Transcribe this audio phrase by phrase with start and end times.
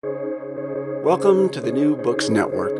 [0.00, 2.70] Welcome to the New Books Network.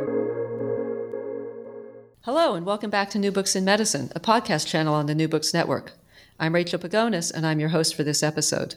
[2.21, 5.26] Hello, and welcome back to New Books in Medicine, a podcast channel on the New
[5.26, 5.94] Books Network.
[6.39, 8.77] I'm Rachel Pagonis, and I'm your host for this episode.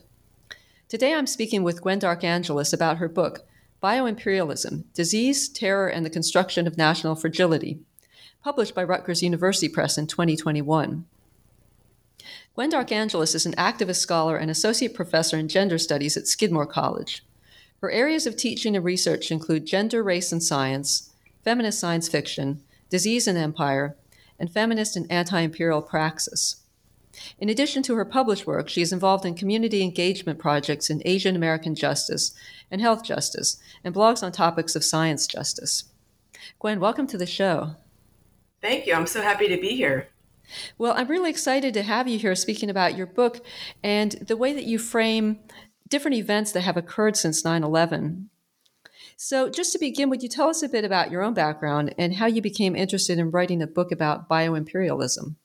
[0.89, 3.46] Today I'm speaking with Gwen D'Arcangelis about her book,
[3.83, 7.78] Bioimperialism Disease, Terror, and the Construction of National Fragility,
[8.44, 11.05] published by Rutgers University Press in 2021.
[12.55, 17.23] Gwen D'Arcangelis is an activist scholar and associate professor in gender studies at Skidmore College.
[17.81, 21.12] Her areas of teaching and research include gender, race, and science,
[21.44, 23.98] feminist science fiction, disease and empire,
[24.39, 26.58] and feminist and anti imperial praxis.
[27.39, 31.36] In addition to her published work, she is involved in community engagement projects in Asian
[31.36, 32.34] American justice
[32.70, 35.86] and health justice, and blogs on topics of science justice.
[36.59, 37.75] Gwen, welcome to the show.
[38.61, 38.94] Thank you.
[38.94, 40.08] I'm so happy to be here.
[40.77, 43.44] Well, I'm really excited to have you here speaking about your book
[43.84, 45.39] and the way that you frame
[45.91, 48.30] different events that have occurred since 9 11.
[49.16, 52.16] So, just to begin, would you tell us a bit about your own background and
[52.16, 55.36] how you became interested in writing a book about bioimperialism?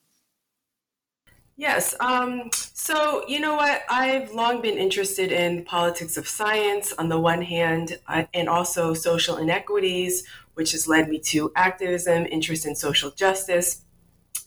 [1.57, 1.95] Yes.
[1.99, 3.83] Um, so, you know what?
[3.89, 8.93] I've long been interested in politics of science on the one hand, uh, and also
[8.93, 13.83] social inequities, which has led me to activism, interest in social justice.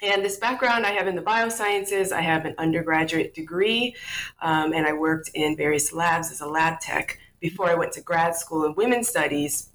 [0.03, 3.95] And this background I have in the biosciences, I have an undergraduate degree,
[4.41, 8.01] um, and I worked in various labs as a lab tech before I went to
[8.01, 9.69] grad school in women's studies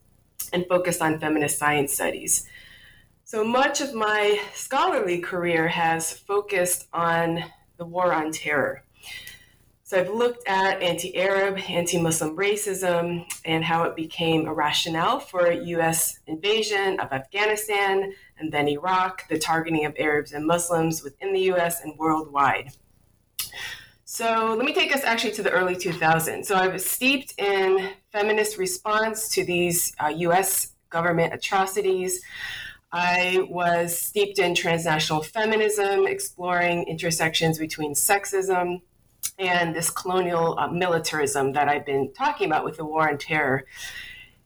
[0.51, 2.47] and focused on feminist science studies.
[3.23, 7.43] So much of my scholarly career has focused on
[7.77, 8.83] the war on terror.
[9.83, 15.19] So I've looked at anti Arab, anti Muslim racism, and how it became a rationale
[15.19, 21.33] for US invasion of Afghanistan and then Iraq, the targeting of Arabs and Muslims within
[21.33, 22.71] the US and worldwide.
[24.03, 26.45] So let me take us actually to the early 2000s.
[26.45, 32.21] So I was steeped in feminist response to these uh, US government atrocities.
[32.91, 38.81] I was steeped in transnational feminism, exploring intersections between sexism
[39.37, 43.65] and this colonial uh, militarism that I've been talking about with the war on terror.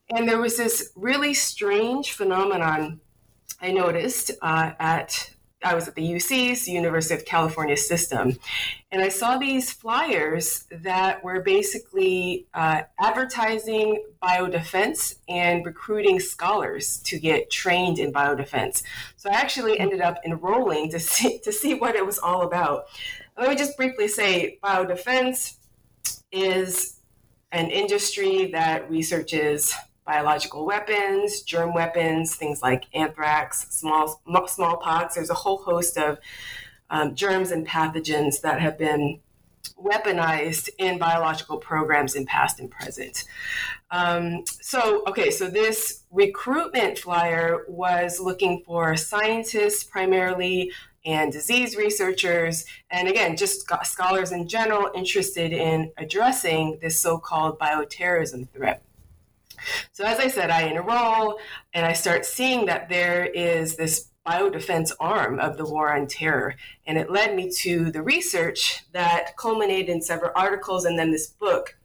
[0.10, 3.02] And there was this really strange phenomenon
[3.62, 5.32] I noticed uh, at
[5.62, 8.38] I was at the UC's, University of California system,
[8.94, 17.20] and I saw these flyers that were basically uh, advertising biodefense and recruiting scholars to
[17.20, 18.84] get trained in biodefense.
[19.18, 22.86] So I actually ended up enrolling to see to see what it was all about.
[23.38, 25.56] Let me just briefly say, biodefense
[26.32, 27.00] is
[27.52, 29.74] an industry that researches
[30.10, 35.14] biological weapons, germ weapons, things like anthrax, small, smallpox.
[35.14, 36.18] There's a whole host of
[36.90, 39.20] um, germs and pathogens that have been
[39.78, 43.24] weaponized in biological programs in past and present.
[43.92, 50.72] Um, so, okay, so this recruitment flyer was looking for scientists primarily
[51.06, 57.60] and disease researchers, and again, just scholars in general interested in addressing this so called
[57.60, 58.82] bioterrorism threat.
[59.92, 61.40] So, as I said, I enroll
[61.74, 66.56] and I start seeing that there is this biodefense arm of the war on terror.
[66.86, 71.28] And it led me to the research that culminated in several articles and then this
[71.28, 71.78] book.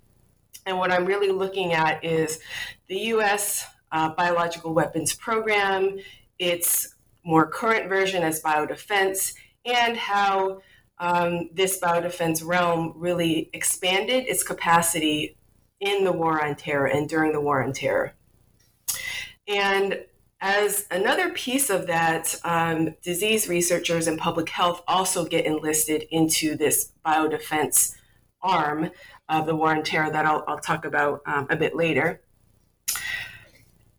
[0.66, 2.40] And what I'm really looking at is
[2.88, 5.98] the US uh, biological weapons program,
[6.38, 10.60] its more current version as biodefense, and how
[10.98, 15.36] um, this biodefense realm really expanded its capacity
[15.84, 18.14] in the war on terror and during the war on terror.
[19.46, 20.04] And
[20.40, 26.56] as another piece of that, um, disease researchers and public health also get enlisted into
[26.56, 27.94] this biodefense
[28.42, 28.90] arm
[29.28, 32.20] of the war on terror that I'll, I'll talk about um, a bit later.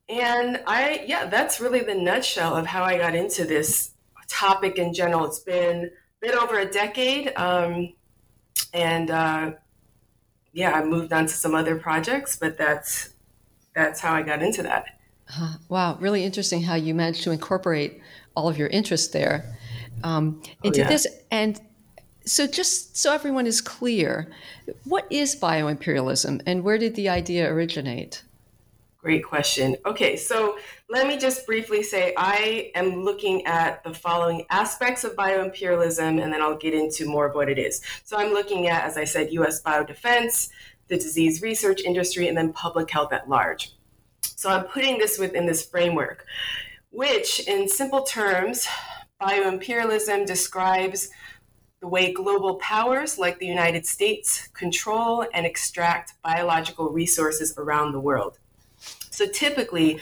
[0.07, 3.91] And I, yeah, that's really the nutshell of how I got into this
[4.27, 5.25] topic in general.
[5.25, 5.89] It's been a
[6.21, 7.33] bit over a decade.
[7.35, 7.93] Um,
[8.73, 9.51] and uh,
[10.55, 13.09] yeah, I moved on to some other projects, but that's
[13.75, 14.85] that's how I got into that.
[15.37, 18.01] Uh, wow, really interesting how you managed to incorporate
[18.35, 19.57] all of your interests there
[20.03, 20.89] um, oh, into oh, yeah.
[20.89, 21.07] this.
[21.29, 21.59] And
[22.25, 24.31] so, just so everyone is clear,
[24.85, 28.23] what is bioimperialism, and where did the idea originate?
[29.05, 29.77] Great question.
[29.85, 30.57] Okay, so
[30.89, 36.33] let me just briefly say I am looking at the following aspects of bioimperialism, and
[36.33, 37.81] then I'll get into more of what it is.
[38.03, 40.49] So I'm looking at, as I said, US biodefense,
[40.87, 43.75] the disease research industry, and then public health at large.
[44.23, 46.25] So I'm putting this within this framework,
[46.89, 48.67] which, in simple terms,
[49.21, 51.09] bioimperialism describes
[51.79, 57.99] the way global powers like the United States control and extract biological resources around the
[57.99, 58.39] world.
[59.15, 59.99] So typically,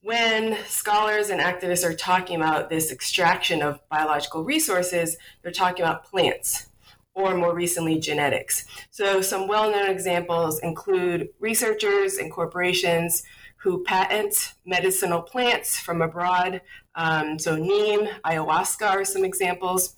[0.00, 6.04] when scholars and activists are talking about this extraction of biological resources, they're talking about
[6.04, 6.68] plants
[7.14, 8.64] or more recently genetics.
[8.90, 13.22] So some well-known examples include researchers and corporations
[13.56, 16.62] who patent medicinal plants from abroad.
[16.94, 19.96] Um, so neem, ayahuasca are some examples.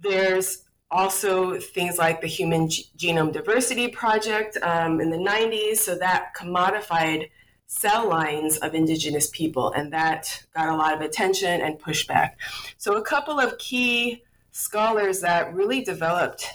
[0.00, 5.78] There's also things like the Human G- Genome Diversity Project um, in the 90s.
[5.78, 7.28] So that commodified
[7.66, 12.30] cell lines of indigenous people, and that got a lot of attention and pushback.
[12.78, 16.46] So, a couple of key scholars that really developed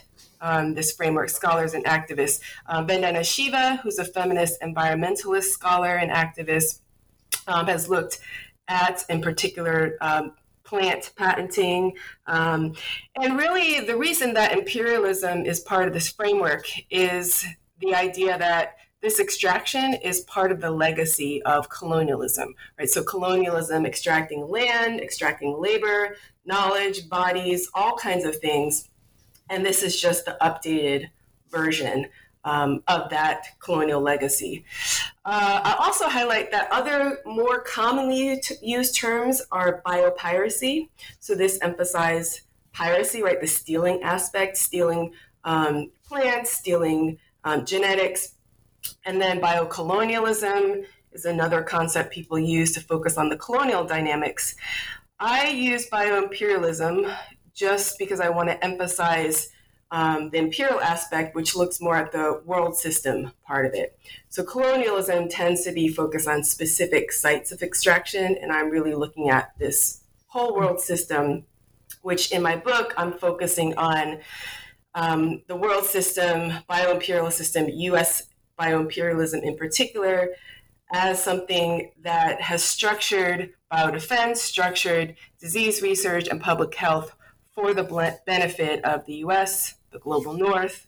[0.42, 2.42] um, this framework, scholars and activists.
[2.68, 6.82] Um, Vandana Shiva, who's a feminist environmentalist scholar and activist,
[7.48, 8.20] um, has looked
[8.68, 10.34] at, in particular, um,
[10.74, 11.94] plant patenting.
[12.26, 12.74] Um,
[13.22, 17.46] and really, the reason that imperialism is part of this framework is
[17.80, 22.90] the idea that this extraction is part of the legacy of colonialism, right?
[22.90, 28.90] So, colonialism extracting land, extracting labor, knowledge, bodies, all kinds of things.
[29.52, 31.10] And this is just the updated
[31.52, 32.08] version
[32.46, 34.66] um, of that colonial legacy.
[35.26, 40.90] Uh, I'll also highlight that other more commonly used terms are biopiracy.
[41.20, 42.42] So, this emphasizes
[42.74, 43.40] piracy, right?
[43.40, 45.14] The stealing aspect, stealing
[45.44, 48.36] um, plants, stealing um, genetics,
[49.06, 54.56] and then biocolonialism is another concept people use to focus on the colonial dynamics.
[55.20, 57.16] I use bioimperialism
[57.54, 59.50] just because I want to emphasize
[59.94, 63.96] um, the imperial aspect, which looks more at the world system part of it.
[64.28, 69.30] So colonialism tends to be focused on specific sites of extraction, and I'm really looking
[69.30, 71.44] at this whole world system,
[72.02, 74.22] which in my book, I'm focusing on
[74.96, 78.24] um, the world system, bioimperial system, US
[78.60, 80.30] bioimperialism in particular
[80.92, 87.16] as something that has structured biodefense, structured disease research, and public health
[87.54, 87.84] for the
[88.26, 90.86] benefit of the US, the global north,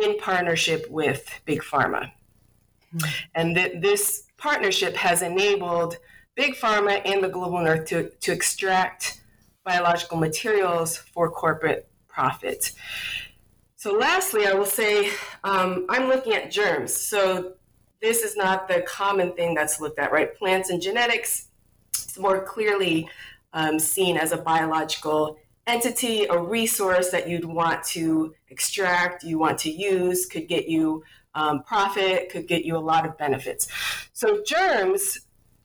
[0.00, 2.12] in partnership with Big Pharma.
[2.94, 3.08] Mm-hmm.
[3.34, 5.96] And th- this partnership has enabled
[6.34, 9.20] Big Pharma and the global north to, to extract
[9.64, 12.72] biological materials for corporate profit.
[13.76, 15.10] So, lastly, I will say
[15.44, 16.94] um, I'm looking at germs.
[16.94, 17.54] So,
[18.00, 20.34] this is not the common thing that's looked at, right?
[20.36, 21.48] Plants and genetics
[21.96, 23.08] is more clearly
[23.52, 29.58] um, seen as a biological entity, a resource that you'd want to extract, you want
[29.58, 31.04] to use, could get you
[31.34, 33.68] um, profit, could get you a lot of benefits.
[34.12, 35.20] So, germs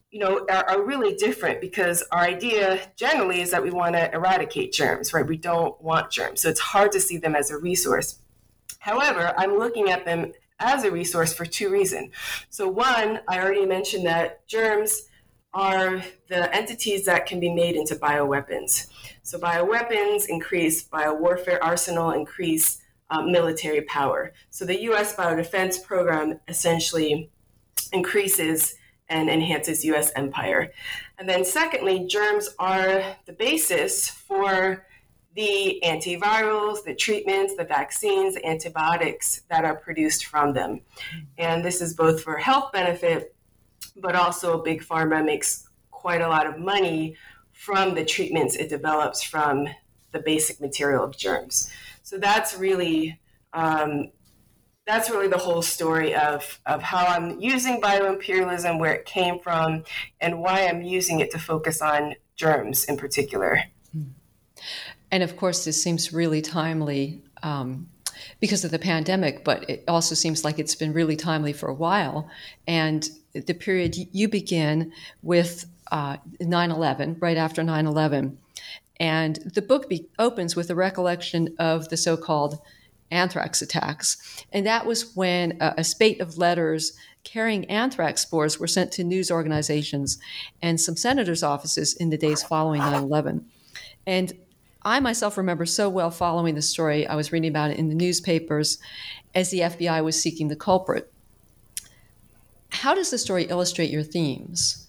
[0.09, 4.11] you know, are, are, really different because our idea generally is that we want to
[4.13, 5.27] eradicate germs, right?
[5.27, 6.41] We don't want germs.
[6.41, 8.19] So it's hard to see them as a resource.
[8.79, 12.13] However, I'm looking at them as a resource for two reasons.
[12.49, 15.03] So, one, I already mentioned that germs
[15.53, 18.87] are the entities that can be made into bioweapons.
[19.23, 24.33] So, bioweapons increase biowarfare arsenal, increase um, military power.
[24.49, 27.29] So, the US biodefense program essentially
[27.93, 28.75] increases
[29.09, 30.71] and enhances US empire.
[31.17, 34.85] And then, secondly, germs are the basis for
[35.37, 40.81] the antivirals, the treatments, the vaccines, the antibiotics that are produced from them.
[41.37, 43.35] And this is both for health benefit,
[43.95, 47.15] but also Big Pharma makes quite a lot of money
[47.51, 49.67] from the treatments it develops from
[50.11, 51.71] the basic material of germs.
[52.03, 53.19] So that's really
[53.53, 54.11] um,
[54.87, 59.83] that's really the whole story of, of how I'm using bioimperialism, where it came from,
[60.21, 63.63] and why I'm using it to focus on germs in particular.
[65.11, 67.89] And of course, this seems really timely um,
[68.39, 71.73] because of the pandemic, but it also seems like it's been really timely for a
[71.73, 72.29] while.
[72.67, 78.37] And the period you begin with uh, 9 uh, 11, right after 9 11.
[78.99, 82.59] And the book be- opens with a recollection of the so called
[83.11, 84.17] anthrax attacks.
[84.51, 86.93] And that was when a, a spate of letters
[87.23, 90.17] carrying anthrax spores were sent to news organizations
[90.61, 93.45] and some senators' offices in the days following 9 11.
[94.05, 94.33] And
[94.87, 97.05] I myself remember so well following the story.
[97.05, 98.77] I was reading about it in the newspapers
[99.35, 101.11] as the FBI was seeking the culprit.
[102.69, 104.87] How does the story illustrate your themes?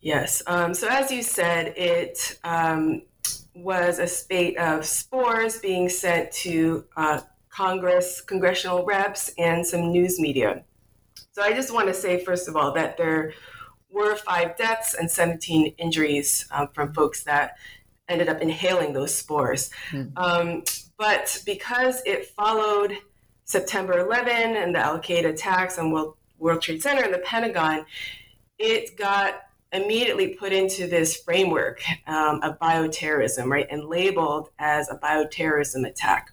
[0.00, 0.42] Yes.
[0.48, 3.02] Um, so, as you said, it um,
[3.54, 10.18] was a spate of spores being sent to uh, Congress, congressional reps, and some news
[10.18, 10.64] media.
[11.30, 13.34] So I just want to say, first of all, that there
[13.88, 17.56] were five deaths and 17 injuries um, from folks that
[18.08, 19.70] ended up inhaling those spores.
[19.90, 20.04] Hmm.
[20.16, 20.64] Um,
[20.98, 22.96] but because it followed
[23.44, 27.84] September 11 and the Al Qaeda attacks on World, World Trade Center and the Pentagon,
[28.58, 29.42] it got
[29.72, 36.30] immediately put into this framework um, of bioterrorism, right, and labeled as a bioterrorism attack.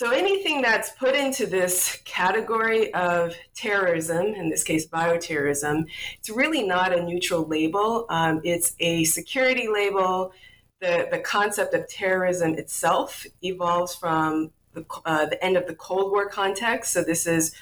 [0.00, 5.84] So anything that's put into this category of terrorism, in this case bioterrorism,
[6.18, 8.06] it's really not a neutral label.
[8.08, 10.32] Um, it's a security label.
[10.80, 16.12] The, the concept of terrorism itself evolves from the, uh, the end of the Cold
[16.12, 16.94] War context.
[16.94, 17.54] So this is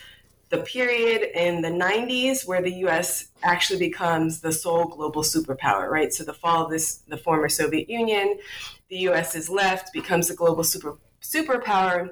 [0.51, 6.13] the period in the 90s where the US actually becomes the sole global superpower, right?
[6.15, 8.39] So the fall of this the former Soviet Union,
[8.91, 12.11] the US is left, becomes a global super superpower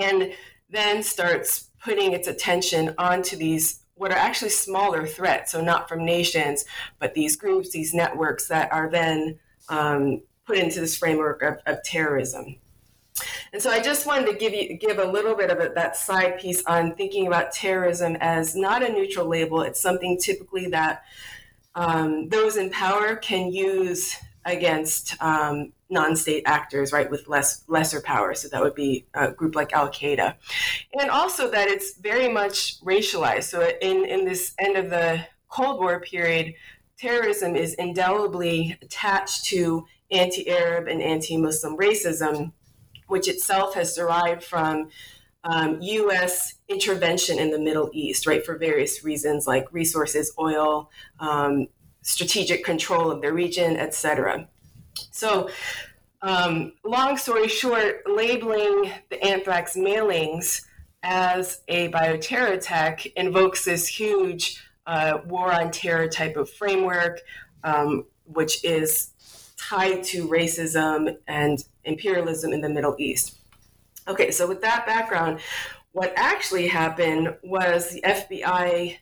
[0.00, 0.32] and
[0.70, 5.52] then starts putting its attention onto these what are actually smaller threats.
[5.52, 6.66] So not from nations,
[6.98, 9.38] but these groups, these networks that are then
[9.70, 12.56] um, put into this framework of, of, terrorism.
[13.54, 15.96] And so I just wanted to give you give a little bit of a, that
[15.96, 19.62] side piece on thinking about terrorism as not a neutral label.
[19.62, 21.02] It's something typically that
[21.74, 24.14] um, those in power can use
[24.46, 28.34] against um, non-state actors, right, with less lesser power.
[28.34, 30.36] So that would be a group like Al Qaeda,
[30.98, 33.44] and also that it's very much racialized.
[33.44, 36.54] So in in this end of the Cold War period,
[36.98, 42.52] terrorism is indelibly attached to anti-Arab and anti-Muslim racism,
[43.08, 44.88] which itself has derived from
[45.44, 46.54] um, U.S.
[46.68, 51.68] intervention in the Middle East, right, for various reasons like resources, oil, um,
[52.06, 54.48] strategic control of the region, etc.
[55.10, 55.50] So,
[56.22, 60.62] um, long story short, labeling the anthrax mailings
[61.02, 67.20] as a bioterror attack invokes this huge uh, war on terror type of framework,
[67.64, 69.10] um, which is
[69.56, 73.40] tied to racism and imperialism in the Middle East.
[74.06, 75.40] Okay, so with that background,
[75.90, 78.96] what actually happened was the FBI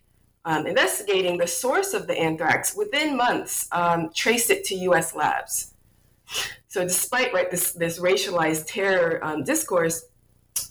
[0.44, 5.74] um, investigating the source of the anthrax within months um, traced it to US labs.
[6.68, 10.06] So despite right this this racialized terror um, discourse,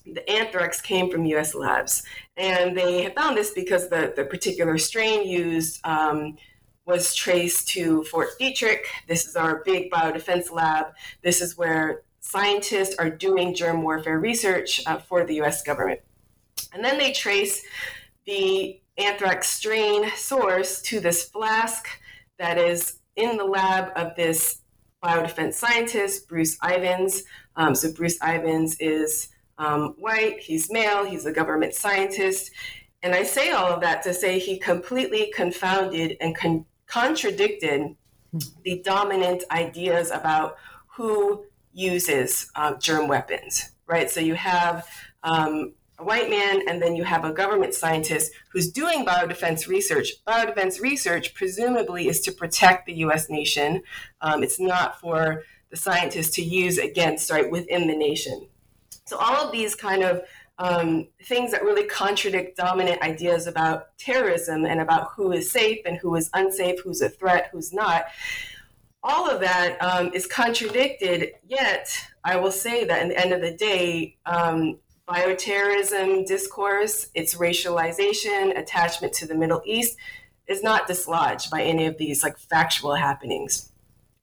[0.06, 1.56] the anthrax came from U.S.
[1.56, 2.04] labs,
[2.36, 6.38] and they had found this because the the particular strain used um,
[6.86, 8.80] was traced to Fort Detrick.
[9.08, 10.88] This is our big biodefense lab.
[11.22, 15.64] This is where scientists are doing germ warfare research uh, for the U.S.
[15.64, 16.02] government,
[16.74, 17.64] and then they trace
[18.26, 21.88] the anthrax strain source to this flask
[22.40, 24.62] that is in the lab of this
[25.04, 27.24] biodefense scientist, Bruce Ivins.
[27.56, 32.52] Um, so, Bruce Ivins is um, white, he's male, he's a government scientist.
[33.04, 37.96] And I say all of that to say he completely confounded and con- contradicted
[38.64, 40.56] the dominant ideas about
[40.88, 44.10] who uses uh, germ weapons, right?
[44.10, 44.88] So, you have
[45.24, 50.14] um, a white man, and then you have a government scientist who's doing biodefense research.
[50.28, 53.84] Biodefense research, presumably, is to protect the US nation.
[54.22, 58.48] Um, it's not for the scientists to use against, right, within the nation.
[59.06, 60.22] So, all of these kind of
[60.60, 65.98] um, things that really contradict dominant ideas about terrorism and about who is safe and
[65.98, 68.06] who is unsafe, who's a threat, who's not.
[69.02, 71.90] All of that um, is contradicted, yet
[72.24, 78.58] I will say that in the end of the day, um, bioterrorism discourse, its racialization,
[78.58, 79.98] attachment to the Middle East
[80.48, 83.72] is not dislodged by any of these like factual happenings.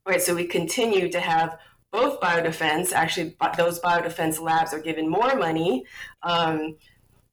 [0.06, 1.58] Right, so we continue to have
[1.92, 2.92] both biodefense.
[2.92, 5.84] Actually, those biodefense labs are given more money.
[6.22, 6.76] Um,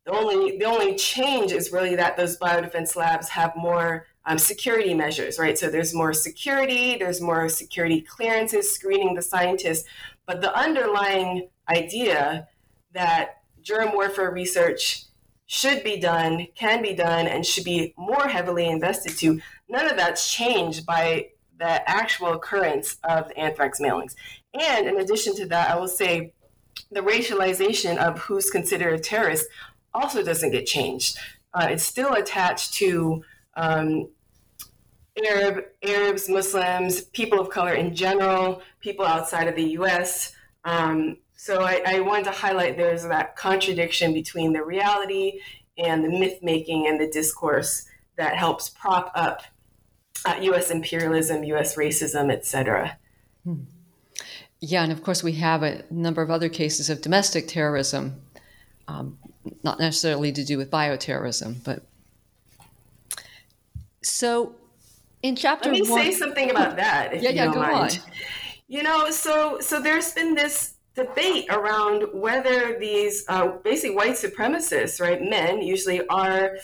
[0.05, 4.93] the only the only change is really that those biodefense labs have more um, security
[4.93, 5.57] measures, right?
[5.57, 9.85] So there's more security, there's more security clearances screening the scientists,
[10.25, 12.47] but the underlying idea
[12.93, 13.36] that
[13.67, 15.03] germ warfare research
[15.45, 19.41] should be done, can be done, and should be more heavily invested to.
[19.69, 24.15] None of that's changed by the actual occurrence of anthrax mailings.
[24.53, 26.33] And in addition to that, I will say
[26.91, 29.47] the racialization of who's considered a terrorist
[29.93, 31.17] also doesn't get changed.
[31.53, 33.23] Uh, it's still attached to
[33.55, 34.09] um,
[35.25, 40.33] Arab, Arabs, Muslims, people of color in general, people outside of the U.S.
[40.63, 45.39] Um, so I, I wanted to highlight there's that contradiction between the reality
[45.77, 47.85] and the myth making and the discourse
[48.17, 49.43] that helps prop up
[50.25, 50.71] uh, U.S.
[50.71, 51.75] imperialism, U.S.
[51.75, 52.97] racism, etc.
[53.43, 53.61] Hmm.
[54.59, 58.19] Yeah, and of course we have a number of other cases of domestic terrorism,
[58.87, 59.19] um,
[59.63, 61.85] not necessarily to do with bioterrorism, but
[64.01, 64.55] so
[65.21, 67.21] in chapter Let me one, say something about that.
[67.21, 68.01] yeah, yeah, go mind.
[68.03, 68.11] on
[68.67, 74.99] You know, so so there's been this debate around whether these uh, basically white supremacists,
[74.99, 76.57] right, men usually are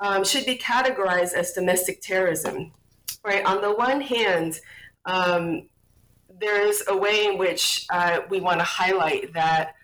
[0.00, 2.72] um, should be categorized as domestic terrorism,
[3.24, 3.44] right?
[3.44, 4.58] On the one hand,
[5.04, 5.68] um,
[6.40, 9.74] there's a way in which uh, we want to highlight that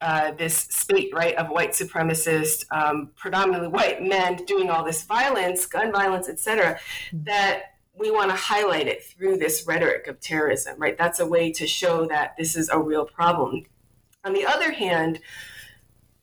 [0.00, 5.66] uh, this spate, right, of white supremacists, um, predominantly white men doing all this violence,
[5.66, 6.78] gun violence, etc.,
[7.12, 10.96] that we want to highlight it through this rhetoric of terrorism, right?
[10.96, 13.64] That's a way to show that this is a real problem.
[14.24, 15.20] On the other hand,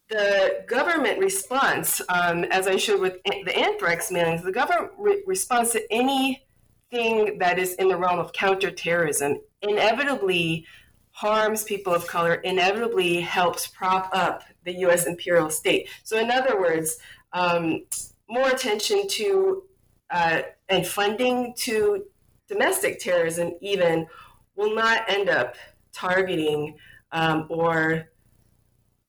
[0.10, 5.72] the government response, um, as I showed with the anthrax mailings, the government re- response
[5.72, 10.66] to anything that is in the realm of counterterrorism inevitably
[11.12, 15.08] harms people of color, inevitably helps prop up the U.S.
[15.08, 15.90] imperial state.
[16.04, 16.98] So, in other words,
[17.34, 17.86] um,
[18.30, 19.64] more attention to
[20.10, 22.06] uh, and funding to
[22.48, 24.08] domestic terrorism, even,
[24.56, 25.56] will not end up
[25.94, 26.78] targeting
[27.12, 28.10] um, or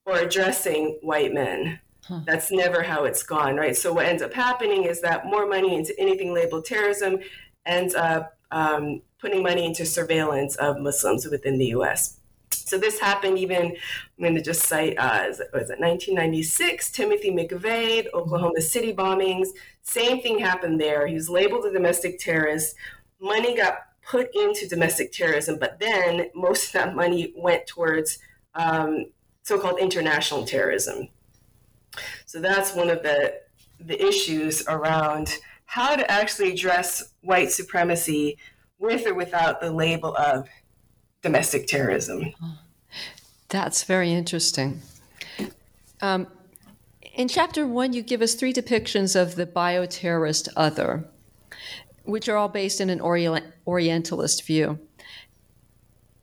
[0.05, 1.79] or addressing white men.
[2.05, 2.21] Huh.
[2.25, 3.75] That's never how it's gone, right?
[3.75, 7.19] So what ends up happening is that more money into anything labeled terrorism
[7.65, 12.19] ends up um, putting money into surveillance of Muslims within the U.S.
[12.51, 18.07] So this happened even, I'm going to just cite, uh, was it 1996, Timothy McVeigh,
[18.13, 19.49] Oklahoma City bombings.
[19.87, 21.07] Same thing happened there.
[21.07, 22.75] He was labeled a domestic terrorist.
[23.21, 28.19] Money got put into domestic terrorism, but then most of that money went towards
[28.53, 29.05] um,
[29.43, 31.07] so-called international terrorism.
[32.25, 33.39] So that's one of the
[33.79, 38.37] the issues around how to actually address white supremacy
[38.79, 40.49] with or without the label of
[41.21, 42.33] domestic terrorism.
[43.49, 44.81] That's very interesting.
[46.01, 46.27] Um,
[47.17, 51.09] in chapter one, you give us three depictions of the bioterrorist other,
[52.03, 54.79] which are all based in an Orientalist view.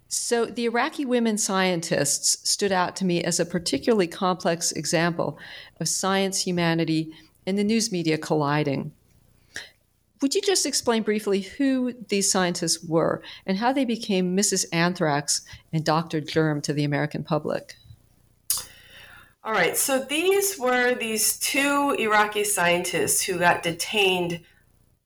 [0.06, 5.36] So, the Iraqi women scientists stood out to me as a particularly complex example
[5.80, 7.12] of science, humanity,
[7.44, 8.92] and the news media colliding.
[10.22, 14.64] Would you just explain briefly who these scientists were and how they became Mrs.
[14.72, 16.20] Anthrax and Dr.
[16.20, 17.74] Germ to the American public?
[19.46, 24.40] All right, so these were these two Iraqi scientists who got detained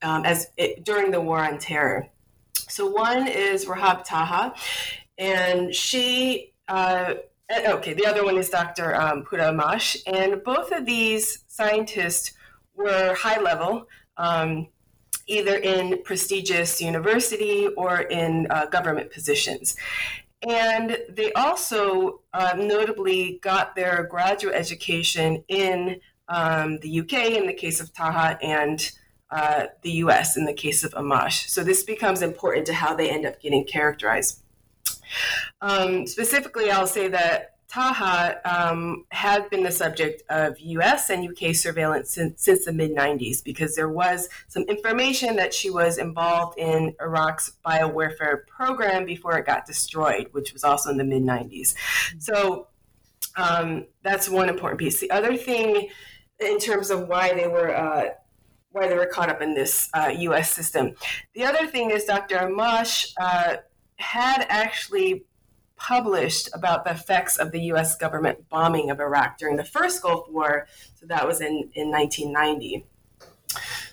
[0.01, 2.07] um, as it, during the War on Terror.
[2.55, 4.55] So one is Rihab Taha,
[5.19, 6.53] and she.
[6.69, 7.15] Uh,
[7.51, 8.95] okay, the other one is Dr.
[8.95, 12.31] Um, Huda Amash, and both of these scientists
[12.77, 13.89] were high level.
[14.19, 14.69] Um,
[15.27, 19.77] either in prestigious university or in uh, government positions.
[20.47, 27.55] And they also uh, notably got their graduate education in um, the UK in the
[27.55, 28.91] case of Taha and
[29.31, 31.49] uh, the US in the case of Amash.
[31.49, 34.43] So this becomes important to how they end up getting characterized.
[35.61, 41.55] Um, specifically, I'll say that Taha um, had been the subject of US and UK
[41.55, 46.59] surveillance since, since the mid 90s because there was some information that she was involved
[46.59, 51.75] in Iraq's biowarfare program before it got destroyed, which was also in the mid 90s.
[52.19, 52.69] So
[53.37, 55.01] um, that's one important piece.
[55.01, 55.91] The other thing,
[56.41, 58.11] in terms of why they were uh,
[58.71, 60.53] why they were caught up in this uh, U.S.
[60.53, 60.95] system,
[61.35, 62.37] the other thing is Dr.
[62.37, 63.57] Amash uh,
[63.97, 65.25] had actually
[65.79, 70.29] published about the effects of the US government bombing of Iraq during the first Gulf
[70.29, 70.67] War.
[70.95, 72.85] So that was in, in 1990.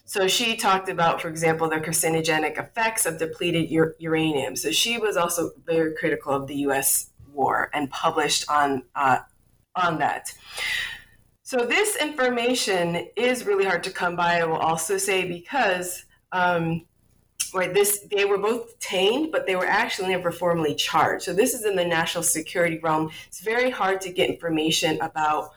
[0.06, 3.69] So she talked about, for example, the carcinogenic effects of depleted
[4.00, 4.56] uranium.
[4.56, 9.19] So she was also very critical of the US war and published on, uh,
[9.76, 10.32] on that.
[11.43, 16.86] So this information is really hard to come by, I will also say, because um,
[17.55, 21.23] right this they were both detained but they were actually never formally charged.
[21.23, 23.11] So this is in the national security realm.
[23.27, 25.51] It's very hard to get information about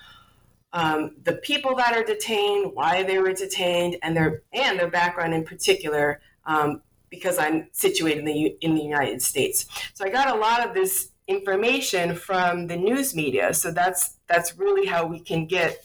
[0.72, 5.34] um, the people that are detained why they were detained and their and their background
[5.34, 9.66] in particular um, because i'm situated in the in the united states.
[9.94, 13.52] So i got a lot of this information from the news media.
[13.54, 15.84] So that's that's really how we can get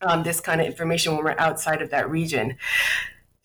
[0.00, 2.56] um, this kind of information when we're outside of that region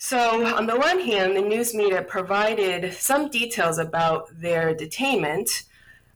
[0.05, 5.63] so, on the one hand, the news media provided some details about their detainment,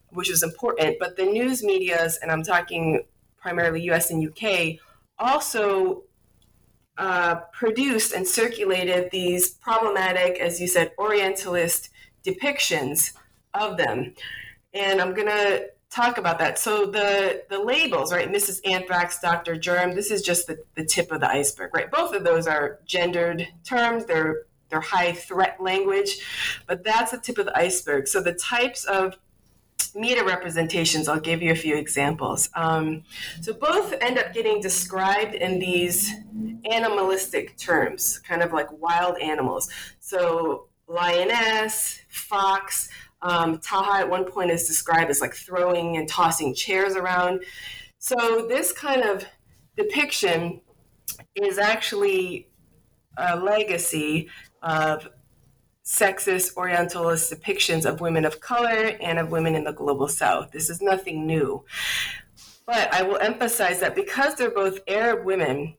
[0.10, 3.06] which was important, but the news medias, and I'm talking
[3.39, 4.80] primarily US and UK,
[5.17, 6.04] also
[6.97, 11.89] uh, produced and circulated these problematic, as you said, Orientalist
[12.26, 13.13] depictions
[13.54, 14.13] of them.
[14.73, 16.60] And I'm going to talk about that.
[16.60, 18.32] So the the labels, right?
[18.32, 18.60] Mrs.
[18.66, 19.58] Anthrax, Dr.
[19.58, 21.90] Germ, this is just the, the tip of the iceberg, right?
[21.90, 24.06] Both of those are gendered terms.
[24.06, 26.20] They're they're high threat language,
[26.68, 28.08] but that's the tip of the iceberg.
[28.08, 29.18] So the types of
[29.96, 32.50] media representations, I'll give you a few examples.
[32.54, 33.04] Um,
[33.42, 36.14] so both end up getting described in these
[36.70, 39.70] animalistic terms, kind of like wild animals.
[40.00, 42.90] So lioness, fox,
[43.22, 47.44] um, Taha at one point is described as like throwing and tossing chairs around.
[48.00, 49.26] So this kind of
[49.76, 50.62] depiction
[51.36, 52.50] is actually
[53.18, 54.30] a legacy
[54.62, 55.10] of
[55.86, 60.52] sexist Orientalist depictions of women of color and of women in the global south.
[60.52, 61.64] This is nothing new.
[62.66, 65.76] But I will emphasize that because they're both Arab women,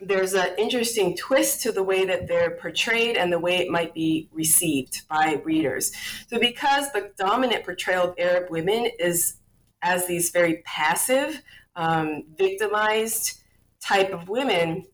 [0.00, 3.94] there's an interesting twist to the way that they're portrayed and the way it might
[3.94, 5.90] be received by readers.
[6.28, 9.38] So, because the dominant portrayal of Arab women is
[9.82, 11.42] as these very passive,
[11.74, 13.40] um, victimized
[13.80, 14.86] type of women,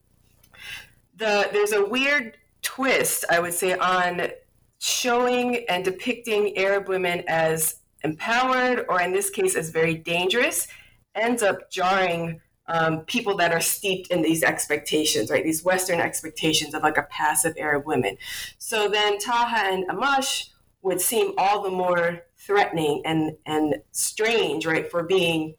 [1.16, 4.28] the, there's a weird twist, I would say, on
[4.78, 10.66] showing and depicting Arab women as empowered, or in this case, as very dangerous,
[11.14, 15.44] ends up jarring um, people that are steeped in these expectations, right?
[15.44, 18.16] These Western expectations of like a passive Arab woman.
[18.58, 20.50] So then Taha and Amash
[20.82, 25.54] would seem all the more threatening and, and strange, right, for being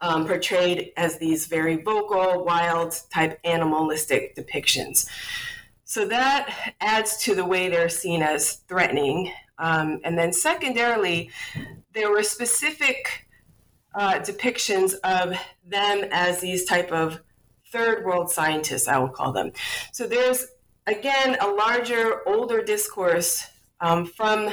[0.00, 5.08] um, portrayed as these very vocal, wild type animalistic depictions.
[5.84, 9.32] So that adds to the way they're seen as threatening.
[9.58, 11.30] Um, and then, secondarily,
[11.94, 13.25] there were specific
[13.96, 15.34] uh, depictions of
[15.66, 17.20] them as these type of
[17.72, 19.50] third world scientists, I will call them.
[19.92, 20.46] So there's
[20.86, 23.44] again a larger, older discourse
[23.80, 24.50] um, from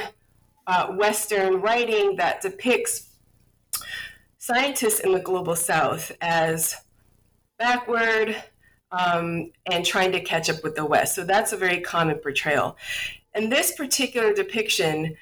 [0.66, 3.10] uh, Western writing that depicts
[4.38, 6.74] scientists in the global South as
[7.58, 8.34] backward,
[8.90, 11.14] um, and trying to catch up with the West.
[11.14, 12.76] So that's a very common portrayal.
[13.34, 15.16] In this particular depiction,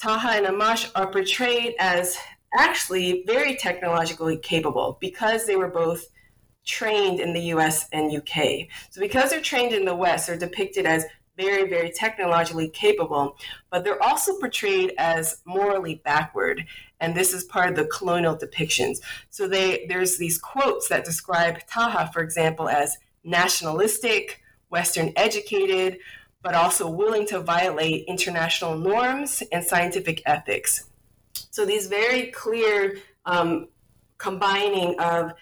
[0.00, 2.18] Taha and Amash are portrayed as
[2.54, 6.06] actually very technologically capable because they were both
[6.64, 8.68] trained in the US and UK.
[8.90, 11.04] So because they're trained in the West, they're depicted as
[11.36, 13.36] very, very technologically capable,
[13.70, 16.64] but they're also portrayed as morally backward.
[17.00, 18.98] And this is part of the colonial depictions.
[19.30, 25.98] So they there's these quotes that describe Taha, for example, as nationalistic, Western educated,
[26.42, 30.88] but also willing to violate international norms and scientific ethics.
[31.50, 33.68] So these very clear um,
[34.18, 35.32] combining of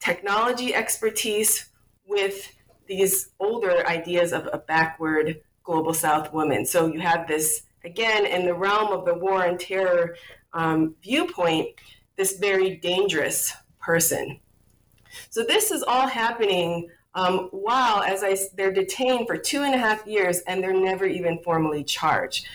[0.00, 1.70] technology expertise
[2.06, 2.52] with
[2.86, 6.66] these older ideas of a backward global South woman.
[6.66, 10.16] So you have this, again, in the realm of the war and terror
[10.52, 11.68] um, viewpoint,
[12.16, 14.40] this very dangerous person.
[15.30, 19.78] So this is all happening um, while, as I, they're detained for two and a
[19.78, 22.46] half years and they're never even formally charged.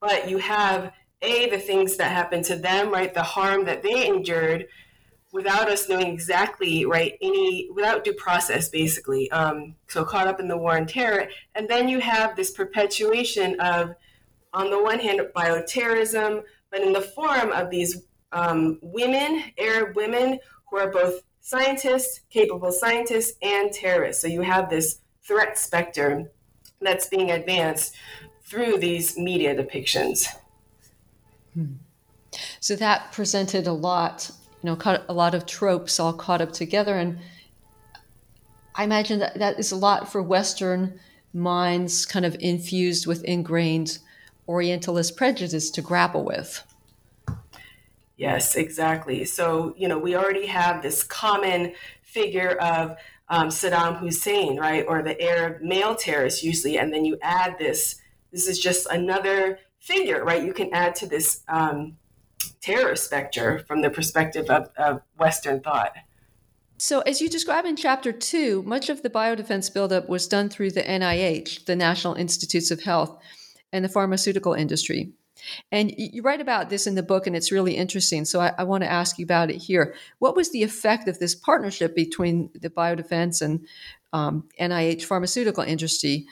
[0.00, 0.92] But you have
[1.24, 3.12] a the things that happened to them, right?
[3.12, 4.66] The harm that they endured,
[5.32, 7.18] without us knowing exactly, right?
[7.20, 9.30] Any without due process, basically.
[9.32, 13.58] Um, so caught up in the war and terror, and then you have this perpetuation
[13.60, 13.94] of,
[14.52, 20.38] on the one hand, bioterrorism, but in the form of these um, women, Arab women,
[20.70, 24.22] who are both scientists, capable scientists, and terrorists.
[24.22, 26.30] So you have this threat specter
[26.80, 27.96] that's being advanced
[28.44, 30.28] through these media depictions.
[31.54, 31.74] Hmm.
[32.60, 34.30] So that presented a lot,
[34.62, 36.96] you know, a lot of tropes all caught up together.
[36.96, 37.18] And
[38.74, 40.98] I imagine that that is a lot for Western
[41.32, 43.98] minds kind of infused with ingrained
[44.48, 46.62] Orientalist prejudice to grapple with.
[48.16, 49.24] Yes, exactly.
[49.24, 52.96] So, you know, we already have this common figure of
[53.28, 57.96] um, Saddam Hussein, right, or the Arab male terrorist usually, and then you add this.
[58.30, 60.42] This is just another figure, right?
[60.42, 61.96] You can add to this um,
[62.60, 65.92] terror specter from the perspective of, of Western thought.
[66.78, 70.72] So, as you describe in chapter two, much of the biodefense buildup was done through
[70.72, 73.16] the NIH, the National Institutes of Health,
[73.72, 75.12] and the pharmaceutical industry.
[75.70, 78.24] And you write about this in the book, and it's really interesting.
[78.24, 79.94] So I, I, want to ask you about it here.
[80.18, 83.66] What was the effect of this partnership between the biodefense and
[84.14, 86.26] um, NIH pharmaceutical industry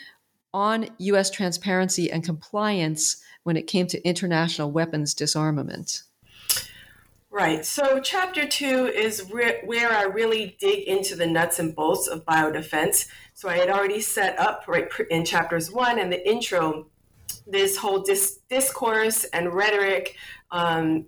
[0.54, 1.30] on U.S.
[1.30, 6.02] transparency and compliance when it came to international weapons disarmament?
[7.30, 7.64] Right.
[7.64, 12.26] So, chapter two is re- where I really dig into the nuts and bolts of
[12.26, 13.06] biodefense.
[13.32, 16.88] So, I had already set up right in chapters one and the intro
[17.46, 20.16] this whole dis- discourse and rhetoric
[20.50, 21.06] um,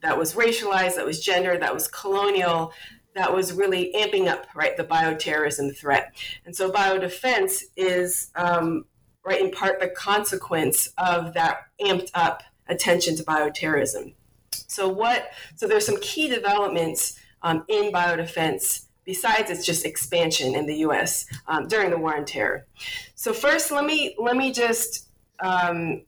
[0.00, 2.72] that was racialized, that was gender, that was colonial,
[3.14, 6.14] that was really amping up right the bioterrorism threat.
[6.44, 8.84] And so biodefense is um,
[9.26, 14.14] right, in part the consequence of that amped up attention to bioterrorism.
[14.52, 15.30] So what?
[15.56, 21.26] So there's some key developments um, in biodefense besides its just expansion in the U.S.
[21.46, 22.66] Um, during the war on terror.
[23.14, 25.08] So first, let me let me just
[25.40, 26.02] um,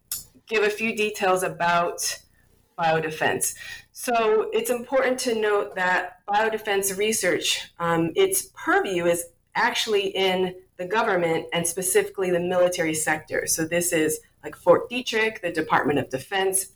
[0.47, 2.19] give a few details about
[2.79, 3.55] biodefense.
[3.93, 9.25] So it's important to note that biodefense research, um, its purview is
[9.57, 13.47] actually in the government and specifically the military sector.
[13.47, 16.73] So this is like Fort Detrick, the Department of Defense.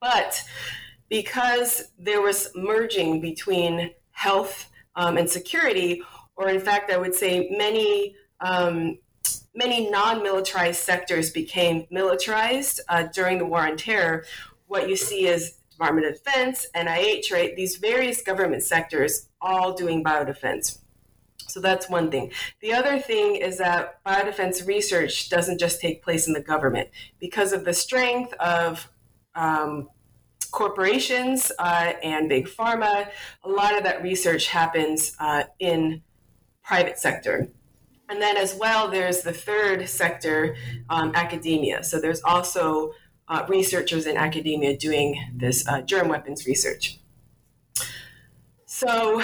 [0.00, 0.42] But
[1.08, 6.02] because there was merging between health um, and security,
[6.36, 8.98] or in fact, I would say many um,
[9.54, 14.24] many non-militarized sectors became militarized uh, during the war on terror.
[14.66, 17.56] What you see is Department of Defense, NIH, right?
[17.56, 20.78] These various government sectors all doing biodefense.
[21.48, 22.30] So that's one thing.
[22.60, 27.52] The other thing is that biodefense research doesn't just take place in the government because
[27.52, 28.90] of the strength of
[29.34, 29.88] um,
[30.50, 33.08] corporations uh, and big pharma.
[33.44, 36.02] A lot of that research happens uh, in
[36.62, 37.48] private sector.
[38.10, 40.56] And then as well, there's the third sector,
[40.88, 41.84] um, academia.
[41.84, 42.92] So there's also
[43.28, 46.98] uh, researchers in academia doing this uh, germ weapons research.
[48.64, 49.22] So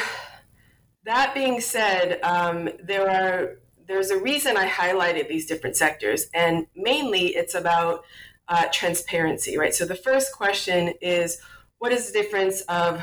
[1.05, 6.67] that being said, um, there are there's a reason I highlighted these different sectors, and
[6.75, 8.05] mainly it's about
[8.49, 9.75] uh, transparency, right?
[9.75, 11.39] So the first question is,
[11.79, 13.03] what is the difference of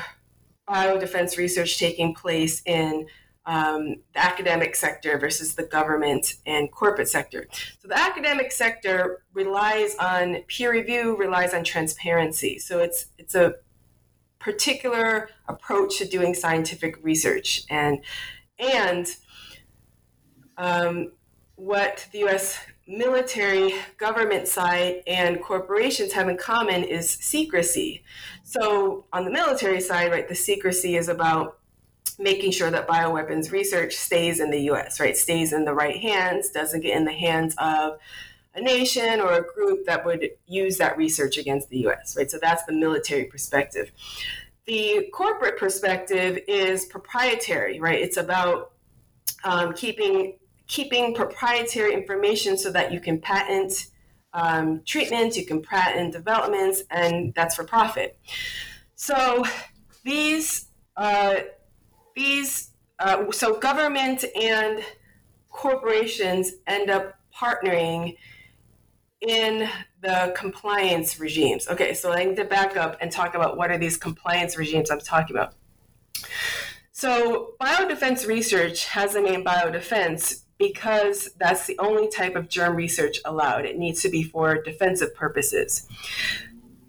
[0.68, 3.06] biodefense research taking place in
[3.44, 7.48] um, the academic sector versus the government and corporate sector.
[7.80, 12.58] So the academic sector relies on peer review, relies on transparency.
[12.58, 13.54] So it's it's a
[14.42, 18.00] particular approach to doing scientific research, and
[18.58, 19.06] and
[20.58, 21.12] um,
[21.54, 22.58] what the U.S.
[22.86, 28.02] military, government side, and corporations have in common is secrecy.
[28.42, 31.58] So on the military side, right, the secrecy is about
[32.18, 35.16] making sure that bioweapons research stays in the US, right?
[35.16, 37.98] Stays in the right hands, doesn't get in the hands of
[38.54, 42.30] a nation or a group that would use that research against the US, right?
[42.30, 43.90] So that's the military perspective.
[44.66, 48.00] The corporate perspective is proprietary, right?
[48.00, 48.72] It's about
[49.44, 50.38] um, keeping
[50.68, 53.88] keeping proprietary information so that you can patent
[54.32, 58.18] um, treatments, you can patent developments, and that's for profit.
[58.94, 59.44] So
[60.04, 61.36] these uh,
[62.14, 64.84] these uh, so government and
[65.50, 68.16] corporations end up partnering
[69.26, 69.68] in
[70.00, 71.68] the compliance regimes.
[71.68, 74.90] Okay, so I need to back up and talk about what are these compliance regimes
[74.90, 75.54] I'm talking about.
[76.90, 83.18] So, biodefense research has the name biodefense because that's the only type of germ research
[83.24, 83.64] allowed.
[83.64, 85.88] It needs to be for defensive purposes.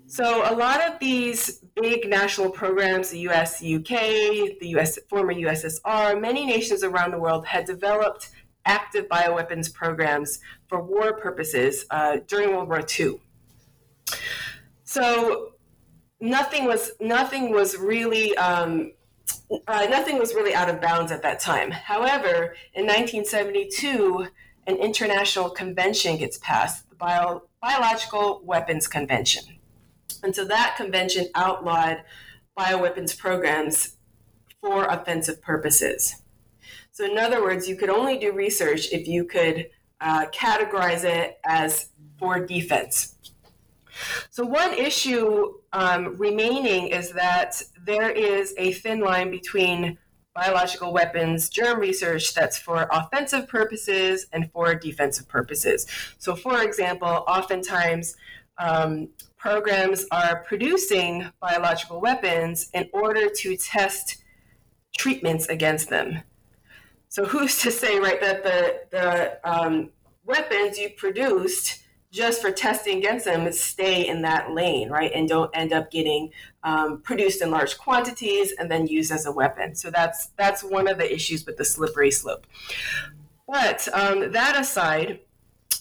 [0.06, 6.20] So, a lot of these big national programs, the US, UK, the US, former USSR,
[6.20, 8.30] many nations around the world had developed
[8.66, 13.20] active bioweapons programs for war purposes uh, during World War II.
[14.84, 15.54] So
[16.20, 18.94] nothing was nothing was really um,
[19.68, 21.72] uh, nothing was really out of bounds at that time.
[21.72, 24.28] However, in 1972,
[24.68, 29.44] an international convention gets passed, the Bio- Biological Weapons Convention.
[30.24, 32.04] And so that convention outlawed
[32.58, 33.98] bioweapons programs
[34.62, 36.23] for offensive purposes.
[36.94, 39.68] So, in other words, you could only do research if you could
[40.00, 43.16] uh, categorize it as for defense.
[44.30, 49.98] So, one issue um, remaining is that there is a thin line between
[50.36, 55.88] biological weapons germ research that's for offensive purposes and for defensive purposes.
[56.20, 58.16] So, for example, oftentimes
[58.60, 64.24] um, programs are producing biological weapons in order to test
[64.96, 66.22] treatments against them.
[67.14, 69.92] So who's to say, right, that the the um,
[70.26, 75.52] weapons you produced just for testing against them stay in that lane, right, and don't
[75.54, 76.32] end up getting
[76.64, 79.76] um, produced in large quantities and then used as a weapon.
[79.76, 82.48] So that's that's one of the issues with the slippery slope.
[83.48, 85.20] But um, that aside,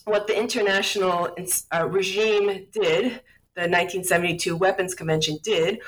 [0.05, 1.35] what the international
[1.73, 3.23] uh, regime did
[3.55, 5.81] the 1972 Weapons Convention did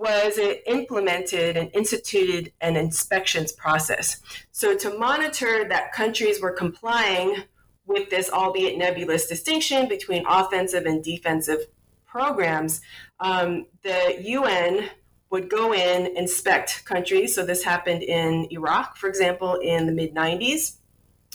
[0.00, 4.22] was it implemented and instituted an inspections process.
[4.50, 7.42] So, to monitor that countries were complying
[7.84, 11.66] with this, albeit nebulous distinction between offensive and defensive
[12.06, 12.80] programs,
[13.20, 14.88] um, the UN
[15.28, 17.34] would go in, inspect countries.
[17.34, 20.76] So, this happened in Iraq, for example, in the mid 90s.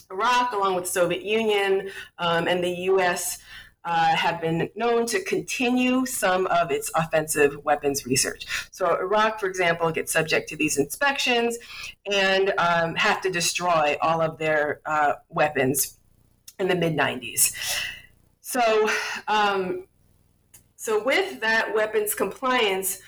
[0.10, 3.39] Iraq, along with Soviet Union um, and the U.S.,
[3.86, 8.45] uh, have been known to continue some of its offensive weapons research.
[8.71, 11.58] So, Iraq, for example, gets subject to these inspections
[12.12, 16.00] and um, have to destroy all of their uh, weapons
[16.60, 17.54] in the mid 90s.
[18.41, 18.89] So,
[19.28, 19.86] um,
[20.76, 23.02] so with that weapons compliance,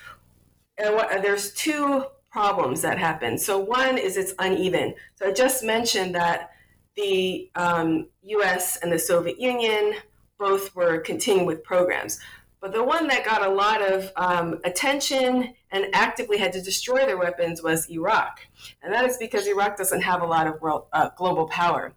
[0.82, 3.38] uh, there's two problems that happen.
[3.38, 4.94] So one is it's uneven.
[5.16, 6.50] So I just mentioned that
[6.96, 8.78] the um, U.S.
[8.82, 9.94] and the Soviet Union
[10.38, 12.20] both were continuing with programs.
[12.60, 17.06] But the one that got a lot of um, attention and actively had to destroy
[17.06, 18.40] their weapons was Iraq.
[18.82, 21.94] And that is because Iraq doesn't have a lot of world, uh, global power.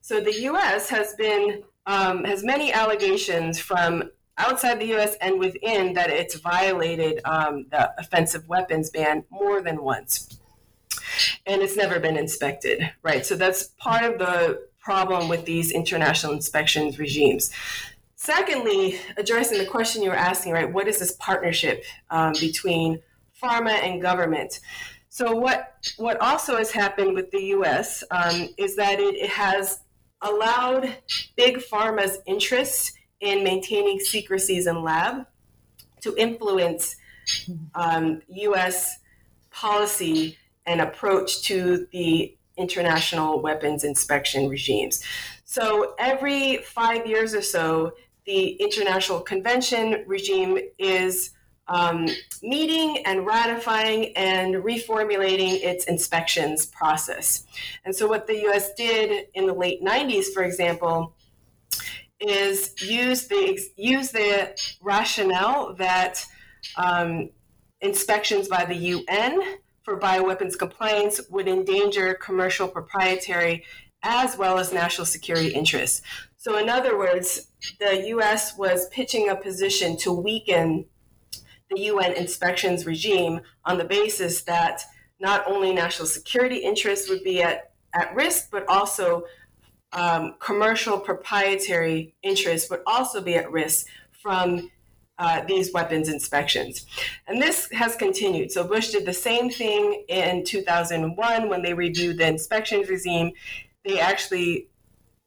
[0.00, 0.88] So the U.S.
[0.90, 5.16] has been um, has many allegations from outside the U.S.
[5.20, 10.38] and within that it's violated um, the offensive weapons ban more than once,
[11.46, 12.88] and it's never been inspected.
[13.02, 13.24] Right.
[13.24, 17.50] So that's part of the problem with these international inspections regimes.
[18.14, 23.02] Secondly, addressing the question you were asking, right, what is this partnership um, between
[23.42, 24.60] pharma and government?
[25.08, 28.04] So what what also has happened with the U.S.
[28.12, 29.80] Um, is that it, it, has
[30.22, 30.96] allowed
[31.36, 35.26] big pharma's interests in maintaining secrecies in lab
[36.02, 36.94] to influence
[37.74, 39.00] um, U.S.
[39.50, 45.02] policy and approach to the international weapons inspection regimes.
[45.44, 47.92] So every five years or so,
[48.24, 51.30] the international convention regime is
[51.68, 52.06] um,
[52.42, 57.44] meeting and ratifying and reformulating its inspections process.
[57.84, 61.14] And so, what the US did in the late 90s, for example,
[62.20, 66.24] is use the, use the rationale that
[66.76, 67.30] um,
[67.80, 69.40] inspections by the UN
[69.86, 73.64] for bioweapons compliance would endanger commercial proprietary
[74.02, 76.02] as well as national security interests.
[76.36, 80.86] So, in other words, the US was pitching a position to weaken
[81.70, 84.82] the UN inspections regime on the basis that
[85.20, 89.22] not only national security interests would be at, at risk, but also
[89.92, 94.68] um, commercial proprietary interests would also be at risk from
[95.18, 96.86] uh, these weapons inspections.
[97.26, 98.52] And this has continued.
[98.52, 103.32] So Bush did the same thing in 2001 when they reviewed the inspections regime.
[103.84, 104.68] They actually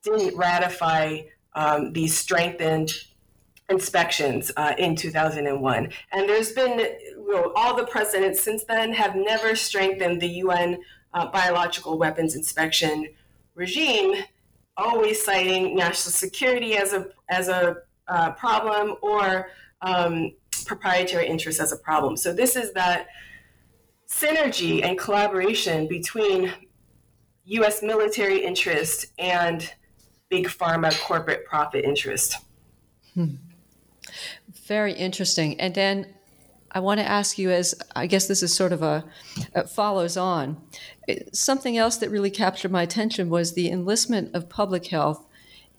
[0.03, 1.21] didn't ratify
[1.53, 2.91] um, these strengthened
[3.69, 5.89] inspections uh, in 2001.
[6.11, 10.79] And there's been, you know, all the presidents since then have never strengthened the UN
[11.13, 13.07] uh, biological weapons inspection
[13.55, 14.23] regime,
[14.77, 19.49] always citing national security as a, as a uh, problem or
[19.81, 20.31] um,
[20.65, 22.17] proprietary interests as a problem.
[22.17, 23.07] So this is that
[24.07, 26.51] synergy and collaboration between
[27.45, 27.81] U.S.
[27.81, 29.71] military interest and
[30.29, 32.37] big pharma corporate profit interest.
[33.13, 33.35] Hmm.
[34.67, 35.59] Very interesting.
[35.59, 36.13] And then
[36.71, 39.03] I want to ask you, as I guess this is sort of a
[39.67, 40.61] follows on,
[41.33, 45.25] something else that really captured my attention was the enlistment of public health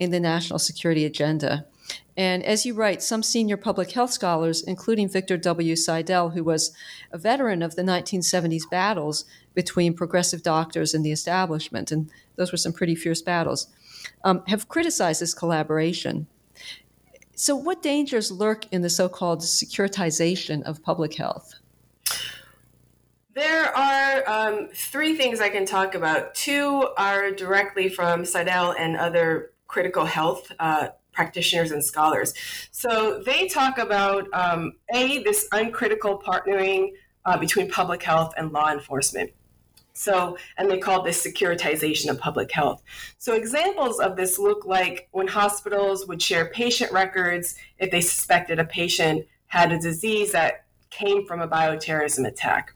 [0.00, 1.66] in the national security agenda.
[2.16, 5.74] And as you write, some senior public health scholars, including Victor W.
[5.74, 6.72] Sidel, who was
[7.12, 9.24] a veteran of the 1970s battles
[9.54, 13.68] between progressive doctors and the establishment, and those were some pretty fierce battles,
[14.24, 16.26] um, have criticized this collaboration.
[17.34, 21.54] So, what dangers lurk in the so called securitization of public health?
[23.32, 26.34] There are um, three things I can talk about.
[26.34, 32.34] Two are directly from Sidel and other critical health uh, practitioners and scholars.
[32.70, 36.92] So they talk about um, a this uncritical partnering
[37.24, 39.30] uh, between public health and law enforcement.
[39.92, 42.82] So, and they call this securitization of public health.
[43.18, 48.58] So, examples of this look like when hospitals would share patient records if they suspected
[48.58, 52.72] a patient had a disease that came from a bioterrorism attack.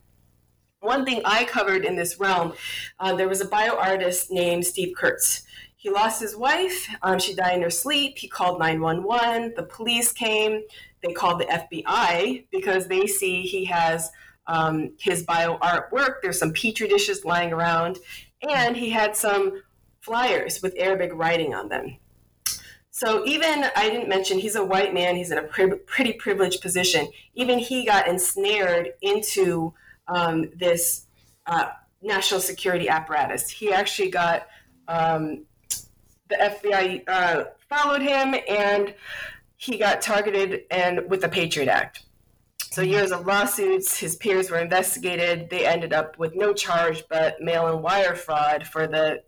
[0.81, 2.53] One thing I covered in this realm,
[2.99, 5.45] uh, there was a bioartist named Steve Kurtz
[5.85, 6.89] he lost his wife.
[7.03, 8.17] Um, she died in her sleep.
[8.17, 9.53] He called 911.
[9.55, 10.63] The police came.
[11.03, 14.11] They called the FBI because they see he has
[14.47, 16.23] um, his bio artwork.
[16.23, 17.99] There's some petri dishes lying around,
[18.49, 19.63] and he had some
[20.01, 21.99] flyers with Arabic writing on them.
[22.91, 25.17] So even I didn't mention he's a white man.
[25.17, 27.09] He's in a pri- pretty privileged position.
[27.35, 29.75] Even he got ensnared into
[30.09, 31.09] um, this
[31.45, 31.67] uh,
[32.01, 33.51] national security apparatus.
[33.51, 34.47] He actually got
[34.89, 35.45] um,
[36.39, 38.95] the FBI uh, followed him and
[39.57, 42.05] he got targeted and with the Patriot Act.
[42.71, 45.49] So years of lawsuits, his peers were investigated.
[45.49, 49.23] They ended up with no charge but mail and wire fraud for the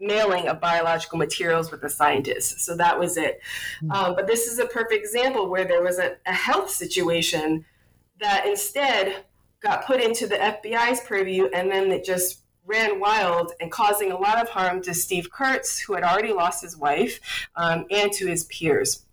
[0.00, 2.64] mailing of biological materials with the scientists.
[2.64, 3.40] So that was it.
[3.80, 3.92] Hmm.
[3.92, 7.64] Um, but this is a perfect example where there was a, a health situation
[8.20, 9.24] that instead
[9.60, 14.18] got put into the FBI's purview and then it just ran wild and causing a
[14.18, 17.20] lot of harm to Steve Kurtz, who had already lost his wife,
[17.54, 19.04] um, and to his peers.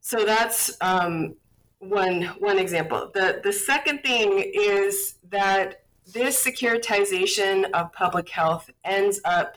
[0.00, 1.36] So that's um,
[1.78, 3.10] one one example.
[3.14, 9.56] The the second thing is that this securitization of public health ends up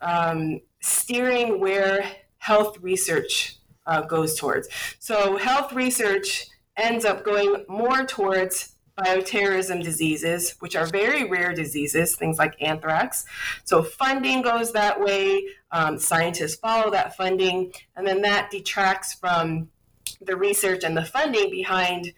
[0.00, 2.04] um, steering where
[2.38, 4.68] health research uh, goes towards.
[4.98, 6.46] So health research
[6.76, 13.24] ends up going more towards bioterrorism diseases, which are very rare diseases, things like anthrax.
[13.64, 15.44] So funding goes that way.
[15.70, 19.68] Um, scientists follow that funding, and then that detracts from
[20.20, 22.12] the research and the funding behind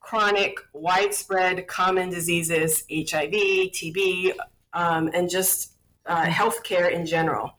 [0.00, 3.32] chronic, widespread, common diseases, HIV,
[3.72, 4.32] TB,
[4.72, 5.72] um, and just
[6.06, 7.52] uh, healthcare in general.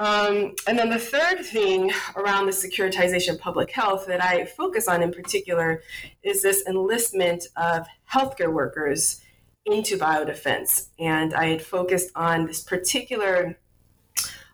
[0.00, 4.88] Um, and then the third thing around the securitization of public health that I focus
[4.88, 5.82] on in particular
[6.22, 9.20] is this enlistment of healthcare workers
[9.66, 10.88] into biodefense.
[10.98, 13.58] And I had focused on this particular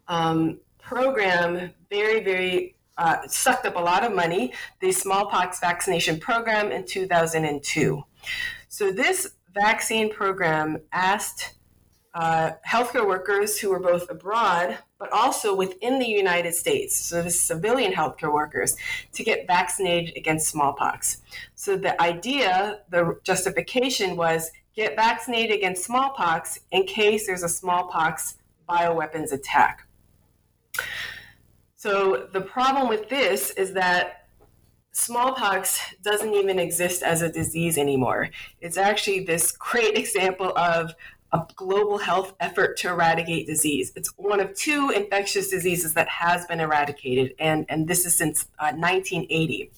[0.08, 6.72] um, program, very, very uh, sucked up a lot of money, the smallpox vaccination program
[6.72, 8.02] in 2002.
[8.68, 11.54] So this vaccine program asked
[12.14, 17.30] uh, healthcare workers who were both abroad but also within the United States, so the
[17.30, 18.76] civilian healthcare workers,
[19.12, 21.22] to get vaccinated against smallpox.
[21.54, 28.36] So the idea, the justification was get vaccinated against smallpox in case there's a smallpox
[28.68, 29.86] bioweapons attack.
[31.76, 34.26] So the problem with this is that
[34.92, 38.30] smallpox doesn't even exist as a disease anymore.
[38.60, 40.94] It's actually this great example of
[41.32, 43.92] a global health effort to eradicate disease.
[43.96, 48.44] It's one of two infectious diseases that has been eradicated, and, and this is since
[48.58, 49.72] uh, 1980.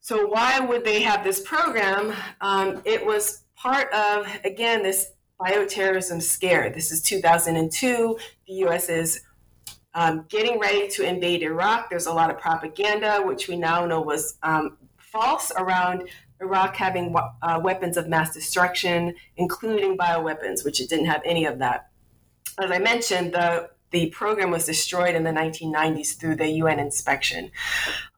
[0.00, 2.12] So, why would they have this program?
[2.40, 6.70] Um, it was part of, again, this bioterrorism scare.
[6.70, 8.18] This is 2002.
[8.46, 9.20] The US is
[9.94, 11.90] um, getting ready to invade Iraq.
[11.90, 16.08] There's a lot of propaganda, which we now know was um, false around
[16.40, 21.58] Iraq having uh, weapons of mass destruction, including bioweapons, which it didn't have any of
[21.58, 21.90] that.
[22.58, 27.50] As I mentioned, the the program was destroyed in the 1990s through the UN inspection.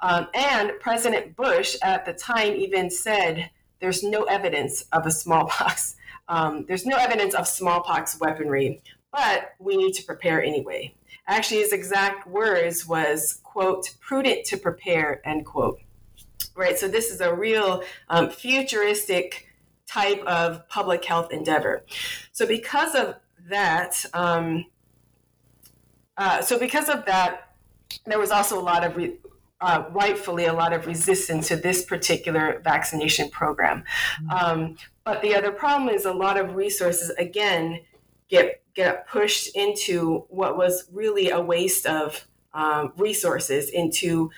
[0.03, 3.51] Um, and President Bush at the time even said
[3.81, 5.97] there's no evidence of a smallpox.
[6.29, 10.95] Um, there's no evidence of smallpox weaponry, but we need to prepare anyway.
[11.27, 15.81] Actually, his exact words was, quote, prudent to prepare, end quote
[16.57, 16.78] right?
[16.78, 19.49] So this is a real um, futuristic
[19.86, 21.84] type of public health endeavor.
[22.32, 23.16] So because of
[23.49, 24.66] that, um,
[26.16, 27.55] uh, so because of that,
[28.07, 29.18] there was also a lot of re-
[29.61, 33.84] uh, rightfully a lot of resistance to this particular vaccination program.
[34.22, 34.30] Mm-hmm.
[34.30, 37.80] Um, but the other problem is a lot of resources again
[38.28, 44.30] get get pushed into what was really a waste of um, resources into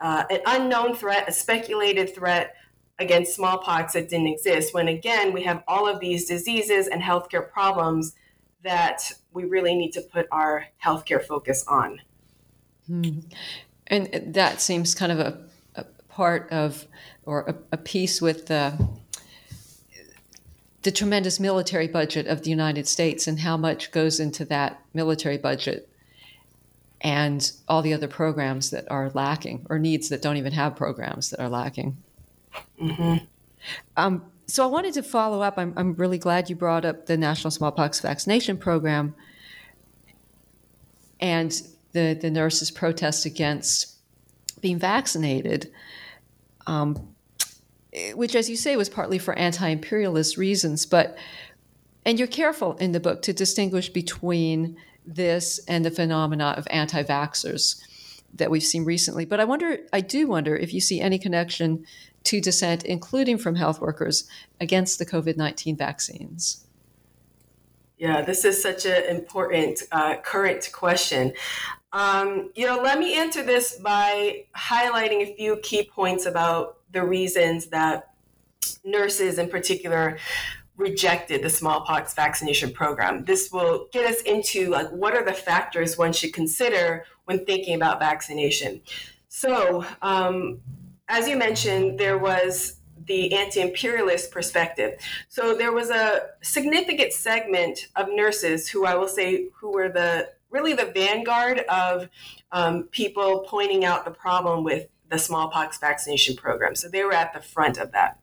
[0.00, 2.54] uh, an unknown threat, a speculated threat
[2.98, 4.74] against smallpox that didn't exist.
[4.74, 8.14] When again, we have all of these diseases and healthcare problems
[8.62, 12.00] that we really need to put our healthcare focus on.
[12.86, 13.20] Hmm.
[13.86, 15.38] And that seems kind of a,
[15.74, 16.86] a part of,
[17.24, 18.88] or a, a piece with the
[20.84, 25.38] the tremendous military budget of the United States and how much goes into that military
[25.38, 25.88] budget
[27.04, 31.28] and all the other programs that are lacking or needs that don't even have programs
[31.30, 31.98] that are lacking.
[32.80, 33.16] Mm-hmm.
[33.98, 35.58] Um, so I wanted to follow up.
[35.58, 39.14] I'm, I'm really glad you brought up the National Smallpox Vaccination Program
[41.20, 41.52] and
[41.92, 43.96] the, the nurses' protest against
[44.62, 45.70] being vaccinated,
[46.66, 47.14] um,
[48.14, 50.86] which, as you say, was partly for anti imperialist reasons.
[50.86, 51.18] But,
[52.06, 54.76] and you're careful in the book to distinguish between
[55.06, 57.80] this and the phenomena of anti vaxxers
[58.34, 59.24] that we've seen recently.
[59.24, 61.86] But I wonder, I do wonder if you see any connection
[62.24, 64.28] to dissent, including from health workers,
[64.60, 66.64] against the COVID 19 vaccines.
[67.96, 71.32] Yeah, this is such an important uh, current question.
[71.92, 77.04] Um, you know, let me answer this by highlighting a few key points about the
[77.04, 78.14] reasons that
[78.84, 80.18] nurses, in particular,
[80.76, 83.24] rejected the smallpox vaccination program.
[83.24, 87.76] This will get us into like what are the factors one should consider when thinking
[87.76, 88.80] about vaccination.
[89.28, 90.60] So, um,
[91.08, 94.98] as you mentioned, there was the anti imperialist perspective.
[95.28, 100.30] So there was a significant segment of nurses who I will say who were the
[100.50, 102.08] really the vanguard of
[102.52, 106.74] um, people pointing out the problem with the smallpox vaccination program.
[106.74, 108.18] So they were at the front of that.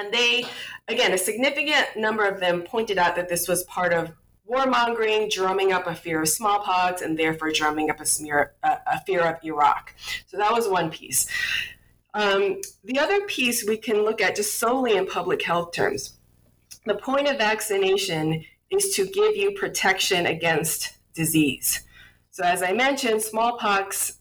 [0.00, 0.46] And they,
[0.88, 4.12] again, a significant number of them pointed out that this was part of
[4.50, 9.20] warmongering, drumming up a fear of smallpox, and therefore drumming up a, smear, a, fear
[9.20, 9.94] of Iraq.
[10.26, 11.28] So that was one piece.
[12.14, 16.18] Um, the other piece we can look at just solely in public health terms.
[16.86, 21.82] The point of vaccination is to give you protection against disease.
[22.30, 24.18] So, as I mentioned, smallpox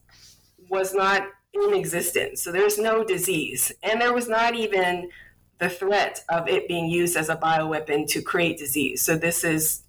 [0.70, 1.24] was not
[1.54, 2.44] in existence.
[2.44, 3.72] So, there's no disease.
[3.82, 5.10] And there was not even
[5.60, 9.02] the threat of it being used as a bioweapon to create disease.
[9.02, 9.84] So, this is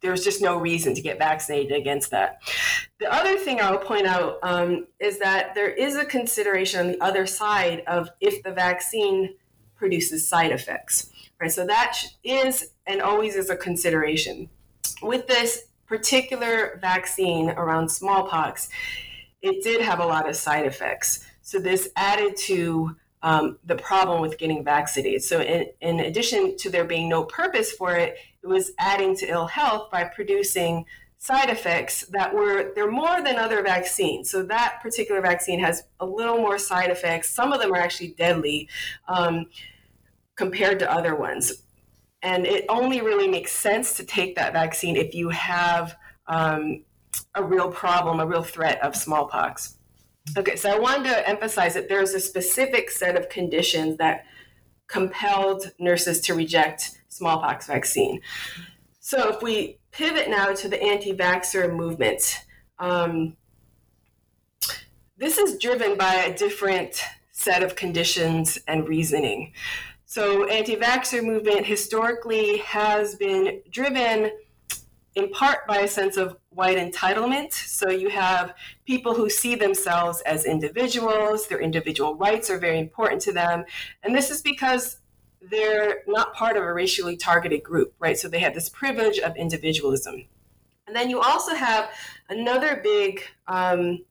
[0.00, 2.40] there's just no reason to get vaccinated against that.
[3.00, 6.92] The other thing I will point out um, is that there is a consideration on
[6.92, 9.34] the other side of if the vaccine
[9.74, 11.50] produces side effects, right?
[11.50, 14.48] So that is and always is a consideration.
[15.02, 18.68] With this particular vaccine around smallpox,
[19.42, 21.26] it did have a lot of side effects.
[21.42, 25.22] So this added to um, the problem with getting vaccinated.
[25.22, 29.26] So, in, in addition to there being no purpose for it, it was adding to
[29.26, 30.84] ill health by producing
[31.18, 34.30] side effects that were they're more than other vaccines.
[34.30, 37.30] So that particular vaccine has a little more side effects.
[37.30, 38.68] Some of them are actually deadly
[39.08, 39.46] um,
[40.36, 41.64] compared to other ones.
[42.22, 45.96] And it only really makes sense to take that vaccine if you have
[46.26, 46.84] um,
[47.34, 49.77] a real problem a real threat of smallpox
[50.36, 54.24] Okay, so I wanted to emphasize that there's a specific set of conditions that
[54.86, 58.20] compelled nurses to reject smallpox vaccine.
[59.00, 62.44] So if we pivot now to the anti-vaxxer movement,
[62.78, 63.36] um,
[65.16, 67.02] this is driven by a different
[67.32, 69.52] set of conditions and reasoning.
[70.04, 74.30] So anti-vaxxer movement historically has been driven
[75.14, 77.52] in part by a sense of white entitlement.
[77.52, 78.52] So you have
[78.84, 83.64] people who see themselves as individuals, their individual rights are very important to them.
[84.02, 84.98] And this is because
[85.40, 88.18] they're not part of a racially targeted group, right?
[88.18, 90.26] So they have this privilege of individualism.
[90.88, 91.90] And then you also have
[92.28, 94.04] another big um,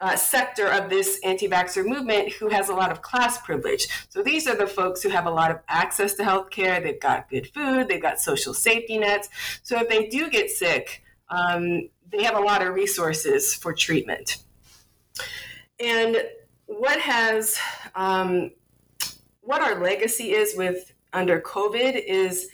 [0.00, 3.88] uh, sector of this anti vaxxer movement who has a lot of class privilege.
[4.08, 7.28] So these are the folks who have a lot of access to healthcare, they've got
[7.28, 9.28] good food, they've got social safety nets.
[9.62, 11.02] So if they do get sick,
[11.32, 14.36] um, they have a lot of resources for treatment.
[15.80, 16.22] And
[16.66, 17.58] what has,
[17.94, 18.52] um,
[19.40, 22.48] what our legacy is with under COVID is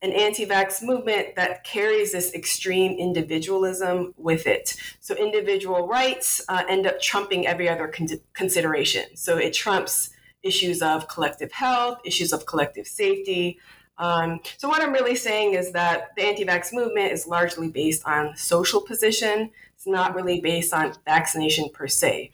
[0.00, 4.76] an anti vax movement that carries this extreme individualism with it.
[5.00, 9.16] So, individual rights uh, end up trumping every other con- consideration.
[9.16, 10.10] So, it trumps
[10.44, 13.58] issues of collective health, issues of collective safety.
[13.98, 18.06] Um, so, what I'm really saying is that the anti vax movement is largely based
[18.06, 22.30] on social position, it's not really based on vaccination per se.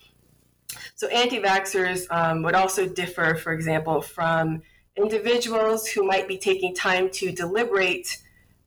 [0.95, 4.63] So, anti vaxxers um, would also differ, for example, from
[4.97, 8.19] individuals who might be taking time to deliberate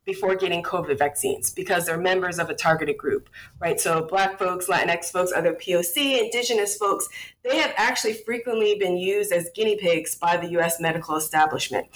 [0.07, 3.29] before getting COVID vaccines because they're members of a targeted group,
[3.59, 3.79] right?
[3.79, 7.07] So, Black folks, Latinx folks, other POC, Indigenous folks,
[7.43, 11.87] they have actually frequently been used as guinea pigs by the US medical establishment.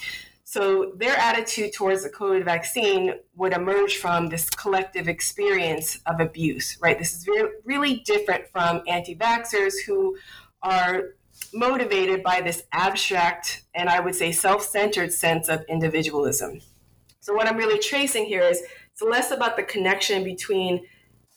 [0.51, 6.77] So, their attitude towards the COVID vaccine would emerge from this collective experience of abuse,
[6.81, 6.99] right?
[6.99, 7.25] This is
[7.63, 10.17] really different from anti vaxxers who
[10.61, 11.15] are
[11.53, 16.59] motivated by this abstract and I would say self centered sense of individualism.
[17.21, 20.85] So, what I'm really tracing here is it's less about the connection between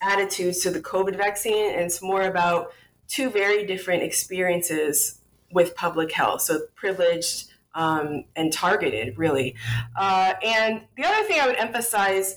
[0.02, 2.72] attitudes to the COVID vaccine, and it's more about
[3.06, 5.20] two very different experiences
[5.52, 6.40] with public health.
[6.40, 9.54] So, privileged um, and targeted, really.
[9.96, 12.36] Uh, and the other thing I would emphasize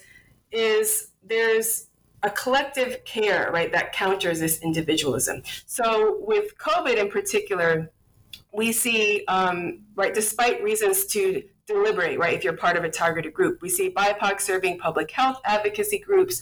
[0.51, 1.87] is there's
[2.23, 5.43] a collective care, right, that counters this individualism.
[5.65, 7.91] So with COVID in particular,
[8.51, 13.33] we see, um, right, despite reasons to deliberate, right, if you're part of a targeted
[13.33, 16.41] group, we see BIPOC serving public health advocacy groups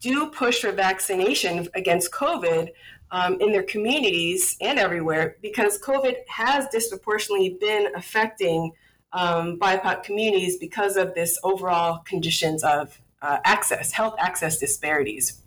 [0.00, 2.68] do push for vaccination against COVID
[3.10, 8.72] um, in their communities and everywhere because COVID has disproportionately been affecting
[9.12, 15.42] um, BIPOC communities because of this overall conditions of uh, access, health access disparities.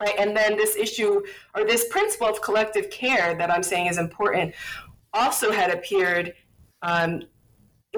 [0.00, 0.14] Right?
[0.18, 1.22] And then this issue
[1.54, 4.54] or this principle of collective care that I'm saying is important
[5.14, 6.34] also had appeared
[6.82, 7.22] um,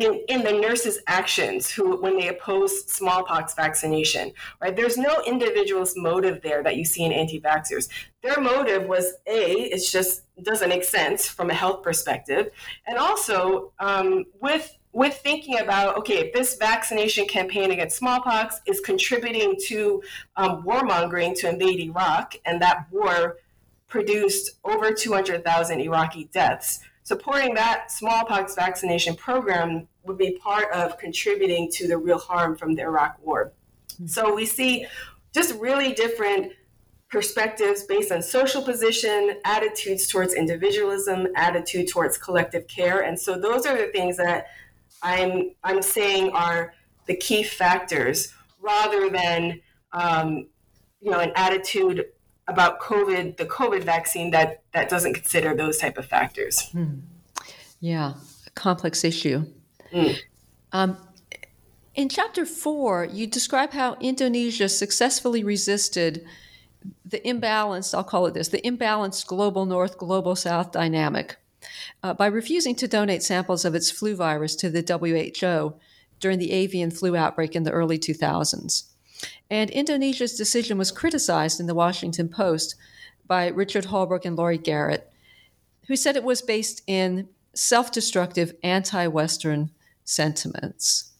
[0.00, 4.74] in, in the nurses' actions who when they oppose smallpox vaccination, right?
[4.74, 7.88] There's no individual's motive there that you see in anti-vaxxers.
[8.22, 12.50] Their motive was a, it's just doesn't make sense from a health perspective,
[12.86, 18.80] and also um, with with thinking about okay, if this vaccination campaign against smallpox is
[18.80, 20.02] contributing to
[20.36, 23.36] um, warmongering to invade Iraq, and that war
[23.88, 31.70] produced over 200,000 Iraqi deaths supporting that smallpox vaccination program would be part of contributing
[31.72, 33.50] to the real harm from the Iraq war.
[34.04, 34.86] So we see
[35.34, 36.52] just really different
[37.08, 43.00] perspectives based on social position, attitudes towards individualism, attitude towards collective care.
[43.00, 44.48] And so those are the things that
[45.02, 46.74] I'm I'm saying are
[47.06, 50.48] the key factors rather than um,
[51.00, 52.04] you know an attitude
[52.48, 56.70] about COVID, the COVID vaccine that that doesn't consider those type of factors.
[56.70, 57.00] Hmm.
[57.80, 58.14] Yeah,
[58.54, 59.44] complex issue.
[59.92, 60.18] Mm.
[60.72, 60.96] Um,
[61.94, 66.24] in chapter four, you describe how Indonesia successfully resisted
[67.04, 71.36] the imbalanced, I'll call it this, the imbalanced global north, global south dynamic
[72.02, 75.74] uh, by refusing to donate samples of its flu virus to the WHO
[76.20, 78.84] during the avian flu outbreak in the early 2000s.
[79.50, 82.74] And Indonesia's decision was criticized in the Washington Post
[83.26, 85.10] by Richard Holbrooke and Laurie Garrett,
[85.86, 89.70] who said it was based in self destructive, anti Western
[90.04, 91.12] sentiments.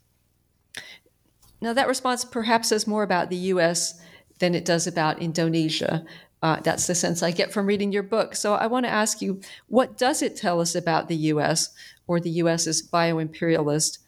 [1.60, 4.00] Now, that response perhaps says more about the US
[4.38, 6.04] than it does about Indonesia.
[6.40, 8.36] Uh, that's the sense I get from reading your book.
[8.36, 11.70] So I want to ask you what does it tell us about the US
[12.06, 13.98] or the US as bioimperialist?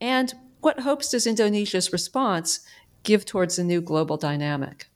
[0.00, 2.60] And what hopes does Indonesia's response
[3.02, 4.88] give towards a new global dynamic?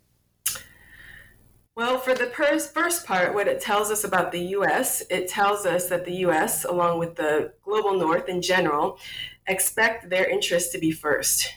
[1.77, 5.91] Well, for the first part, what it tells us about the US, it tells us
[5.91, 8.99] that the US, along with the global north in general,
[9.47, 11.51] expect their interests to be first.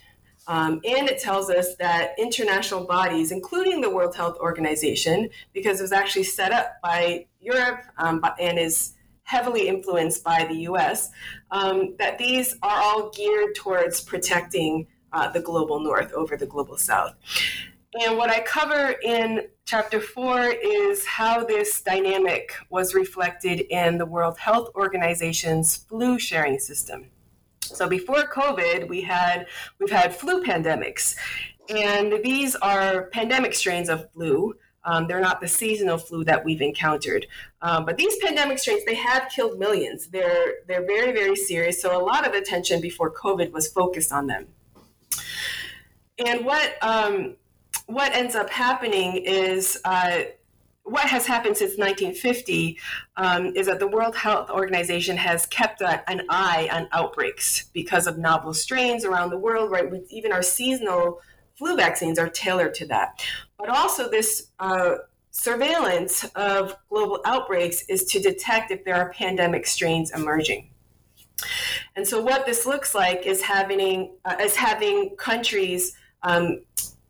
[0.46, 5.84] Um, and it tells us that international bodies, including the World Health Organization, because it
[5.84, 11.12] was actually set up by Europe um, and is heavily influenced by the US,
[11.52, 16.78] um, that these are all geared towards protecting uh, the global north over the global
[16.78, 17.16] south.
[18.02, 24.06] And what I cover in chapter four is how this dynamic was reflected in the
[24.06, 27.10] World Health Organization's flu sharing system.
[27.62, 29.48] So before COVID, we had
[29.80, 31.16] we've had flu pandemics,
[31.70, 34.54] and these are pandemic strains of flu.
[34.84, 37.28] Um, they're not the seasonal flu that we've encountered,
[37.62, 40.08] um, but these pandemic strains they have killed millions.
[40.08, 41.82] They're they're very very serious.
[41.82, 44.48] So a lot of attention before COVID was focused on them.
[46.26, 47.36] And what um,
[47.86, 50.22] what ends up happening is uh,
[50.84, 52.78] what has happened since 1950
[53.18, 58.08] um, is that the World Health Organization has kept a, an eye on outbreaks because
[58.08, 59.72] of novel strains around the world.
[59.72, 61.22] Right, even our seasonal
[61.56, 63.24] flu vaccines are tailored to that.
[63.58, 64.96] But also, this uh,
[65.32, 70.70] surveillance of global outbreaks is to detect if there are pandemic strains emerging.
[71.96, 76.62] And so, what this looks like is having uh, is having countries um,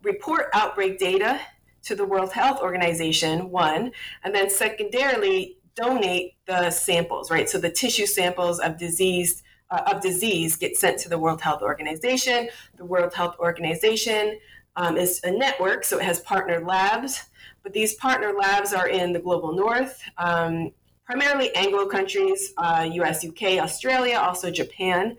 [0.04, 1.40] report outbreak data
[1.84, 3.92] to the World Health Organization, one,
[4.24, 7.50] and then secondarily donate the samples, right?
[7.50, 11.62] So the tissue samples of disease uh, of disease get sent to the World Health
[11.62, 12.50] Organization.
[12.78, 14.40] The World Health Organization
[14.76, 17.26] um, is a network, so it has partner labs,
[17.64, 20.72] but these partner labs are in the global north, um,
[21.10, 25.18] primarily Anglo countries, uh, US, UK, Australia, also Japan.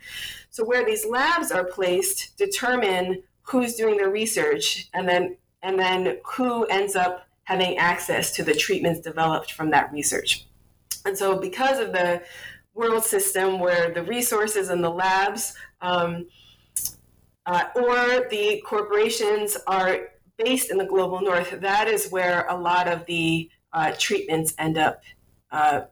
[0.51, 6.19] So where these labs are placed determine who's doing the research and then and then
[6.25, 10.47] who ends up having access to the treatments developed from that research.
[11.05, 12.23] And so because of the
[12.73, 16.29] world system where the resources and the labs um,
[17.47, 22.87] uh, or the corporations are based in the global north, that is where a lot
[22.87, 25.03] of the uh, treatments end up
[25.53, 25.83] uh,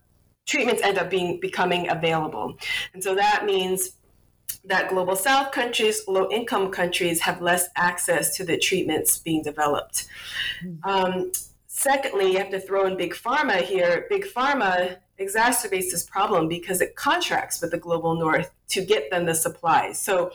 [0.46, 2.56] treatments end up being becoming available.
[2.94, 3.92] And so that means
[4.64, 10.06] that global south countries, low income countries have less access to the treatments being developed.
[10.82, 11.32] Um,
[11.66, 14.06] secondly, you have to throw in big pharma here.
[14.08, 19.26] Big pharma exacerbates this problem because it contracts with the global north to get them
[19.26, 20.00] the supplies.
[20.00, 20.32] So,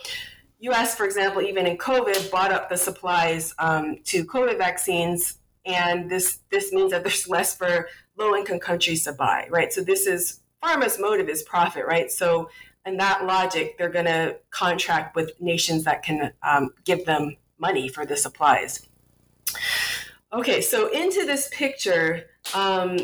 [0.60, 6.10] US, for example, even in COVID, bought up the supplies um, to COVID vaccines, and
[6.10, 9.72] this this means that there's less for low income countries to buy, right?
[9.72, 12.10] So this is pharma's motive is profit, right?
[12.10, 12.48] So
[12.86, 17.88] in that logic, they're going to contract with nations that can um, give them money
[17.88, 18.86] for the supplies.
[20.32, 22.98] Okay, so into this picture um,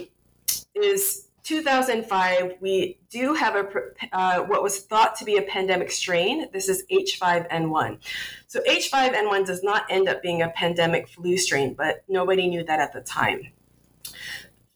[0.75, 3.67] is 2005, we do have a
[4.13, 6.47] uh, what was thought to be a pandemic strain.
[6.53, 7.99] This is H5N1.
[8.47, 12.81] So H5N1 does not end up being a pandemic flu strain, but nobody knew that
[12.81, 13.53] at the time.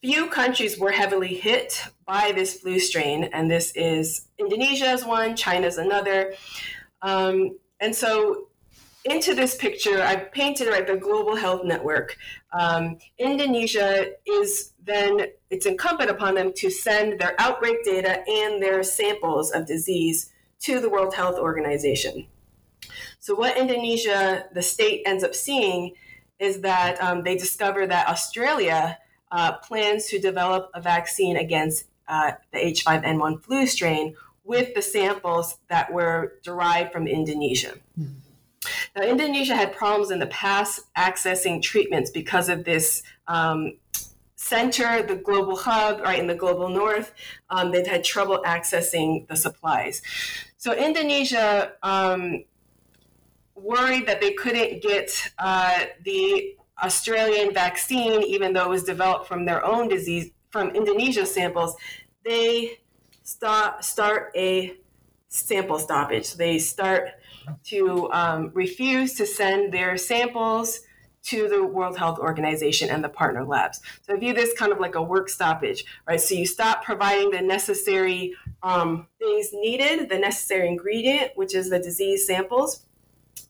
[0.05, 5.35] Few countries were heavily hit by this flu strain, and this is Indonesia is one,
[5.35, 6.35] China's another.
[7.01, 8.49] Um, and so
[9.05, 12.17] into this picture, I've painted right the global health network.
[12.53, 18.83] Um, Indonesia is then it's incumbent upon them to send their outbreak data and their
[18.83, 22.27] samples of disease to the World Health Organization.
[23.19, 25.95] So what Indonesia, the state, ends up seeing
[26.37, 28.99] is that um, they discover that Australia
[29.35, 34.15] uh, plans to develop a vaccine against uh, the H5N1 flu strain
[34.45, 37.73] with the samples that were derived from Indonesia.
[37.99, 38.19] Mm-hmm.
[38.95, 43.77] Now, Indonesia had problems in the past accessing treatments because of this um,
[44.37, 47.11] center, the global hub, right in the global north.
[47.49, 50.01] Um, they've had trouble accessing the supplies.
[50.55, 52.45] So, Indonesia um,
[53.55, 59.45] worried that they couldn't get uh, the Australian vaccine, even though it was developed from
[59.45, 61.75] their own disease, from Indonesia samples.
[62.23, 62.79] They
[63.23, 64.77] start, start a
[65.29, 66.33] sample stoppage.
[66.33, 67.09] They start
[67.65, 70.81] to um, refuse to send their samples
[71.25, 73.81] to the World Health Organization and the partner labs.
[74.03, 76.21] So I view this kind of like a work stoppage, right?
[76.21, 81.79] So you stop providing the necessary um, things needed, the necessary ingredient, which is the
[81.79, 82.85] disease samples,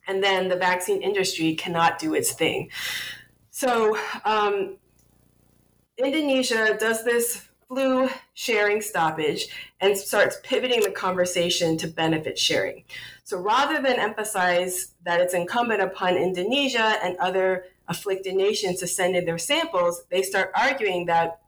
[0.07, 2.69] and then the vaccine industry cannot do its thing.
[3.55, 4.75] So um,
[5.97, 9.47] Indonesia does this flu sharing stoppage
[9.79, 12.83] and starts pivoting the conversation to benefit sharing.
[13.23, 19.15] So rather than emphasize that it's incumbent upon Indonesia and other afflicted nations to send
[19.15, 21.39] in their samples, they start arguing that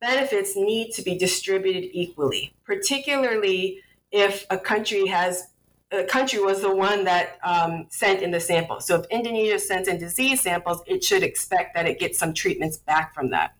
[0.00, 3.82] benefits need to be distributed equally, particularly
[4.12, 5.48] if a country has
[5.92, 8.80] a country was the one that um, sent in the sample.
[8.80, 12.78] So if Indonesia sends in disease samples, it should expect that it gets some treatments
[12.78, 13.52] back from that.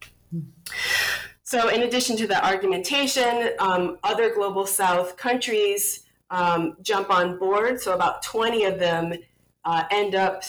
[1.45, 7.79] So, in addition to the argumentation, um, other global south countries um, jump on board.
[7.79, 9.13] So, about 20 of them
[9.65, 10.45] uh, end up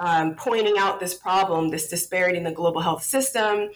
[0.00, 3.70] um, pointing out this problem, this disparity in the global health system.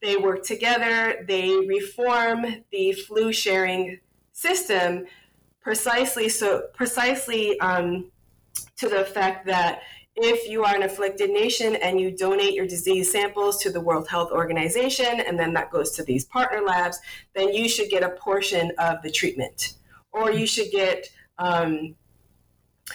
[0.00, 3.98] They work together, they reform the flu sharing
[4.32, 5.06] system
[5.68, 8.10] precisely so precisely um,
[8.74, 9.82] to the effect that
[10.16, 14.08] if you are an afflicted nation and you donate your disease samples to the World
[14.08, 16.98] Health Organization, and then that goes to these partner labs,
[17.34, 19.74] then you should get a portion of the treatment.
[20.10, 21.94] Or you should get um,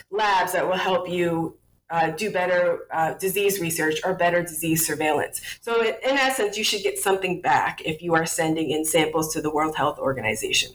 [0.10, 1.56] labs that will help you
[1.92, 5.42] uh, do better uh, disease research or better disease surveillance.
[5.62, 9.32] So, in, in essence, you should get something back if you are sending in samples
[9.36, 10.72] to the World Health Organization.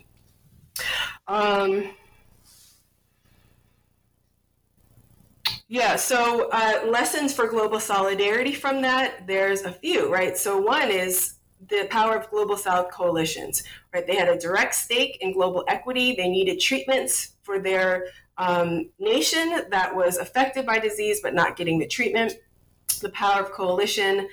[1.27, 1.91] Um,
[5.71, 10.37] Yeah, so uh, lessons for global solidarity from that, there's a few, right?
[10.37, 11.35] So one is
[11.69, 14.07] the power of global south coalitions, right?
[14.07, 16.15] They had a direct stake in global equity.
[16.17, 18.07] They needed treatments for their
[18.39, 22.33] um, nation that was affected by disease but not getting the treatment.
[23.03, 24.27] The power of coalition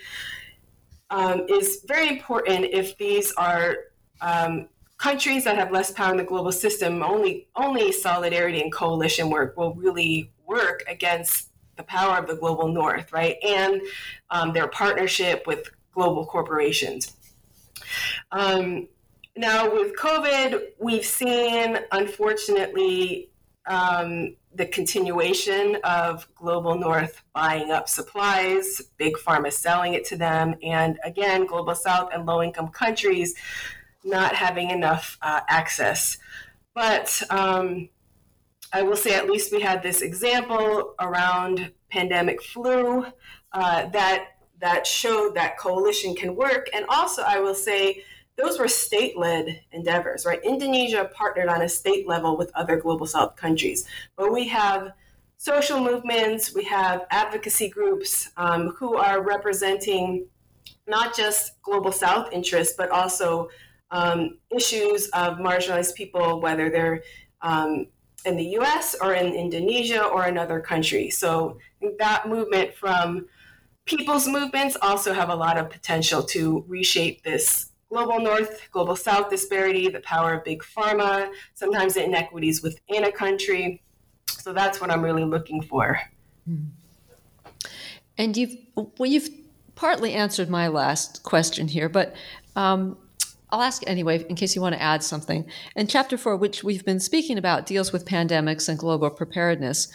[1.09, 3.75] um, is very important if these are
[4.21, 7.03] um, countries that have less power in the global system.
[7.03, 12.67] Only only solidarity and coalition work will really work against the power of the global
[12.69, 13.37] north, right?
[13.43, 13.81] And
[14.29, 17.15] um, their partnership with global corporations.
[18.31, 18.87] Um,
[19.37, 23.29] now, with COVID, we've seen, unfortunately,
[23.67, 30.55] um, the continuation of global north buying up supplies, big pharma selling it to them,
[30.63, 33.35] and again, global south and low income countries
[34.05, 36.17] not having enough uh, access.
[36.73, 37.89] But um,
[38.71, 43.05] I will say at least we had this example around pandemic flu
[43.51, 44.27] uh, that
[44.61, 46.69] that showed that coalition can work.
[46.73, 48.03] And also, I will say
[48.37, 50.39] those were state-led endeavors, right?
[50.43, 54.93] Indonesia partnered on a state level with other global South countries, but we have
[55.37, 60.25] social movements, we have advocacy groups um, who are representing
[60.87, 63.49] not just global South interests, but also
[63.91, 67.03] um, issues of marginalized people, whether they're
[67.41, 67.88] um,
[68.25, 71.09] in the US or in Indonesia or another country.
[71.09, 71.57] So
[71.99, 73.27] that movement from
[73.86, 79.29] people's movements also have a lot of potential to reshape this global north, global south
[79.29, 83.83] disparity, the power of big pharma, sometimes the inequities within a country.
[84.27, 85.99] So that's what I'm really looking for.
[88.17, 89.29] And you've well, you've
[89.75, 92.15] partly answered my last question here, but
[92.55, 92.97] um,
[93.49, 95.49] I'll ask anyway, in case you want to add something.
[95.75, 99.87] And chapter four, which we've been speaking about, deals with pandemics and global preparedness.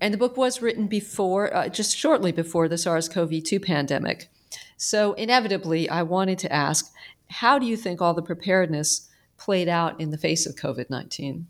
[0.00, 4.28] And the book was written before, uh, just shortly before the SARS CoV 2 pandemic.
[4.76, 6.92] So, inevitably, I wanted to ask
[7.30, 11.46] how do you think all the preparedness played out in the face of COVID 19?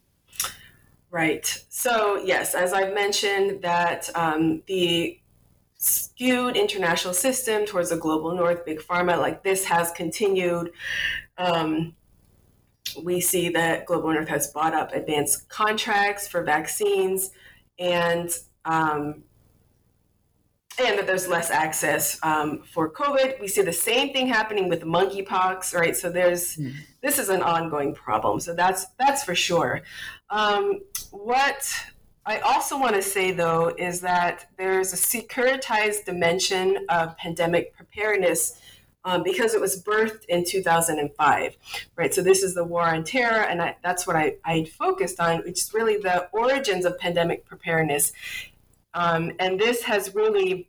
[1.11, 1.64] Right.
[1.68, 5.18] So, yes, as I've mentioned, that um, the
[5.79, 10.72] skewed international system towards a global north, big pharma, like this has continued.
[11.39, 11.95] Um,
[13.03, 17.31] we see that global north has bought up advanced contracts for vaccines
[17.79, 18.31] and
[18.64, 19.22] um,
[20.81, 23.41] and that there's less access um, for COVID.
[23.41, 25.97] We see the same thing happening with monkeypox, right?
[25.97, 26.72] So there's mm.
[27.03, 28.41] this is an ongoing problem.
[28.41, 29.83] So that's that's for sure.
[30.31, 31.72] Um, what
[32.29, 38.61] I also want to say though is that there's a securitized dimension of pandemic preparedness.
[39.05, 41.57] Um, because it was birthed in 2005,
[41.97, 42.14] right?
[42.14, 45.39] So this is the war on terror, and I, that's what I, I focused on,
[45.45, 48.12] which is really the origins of pandemic preparedness.
[48.93, 50.68] Um, and this has really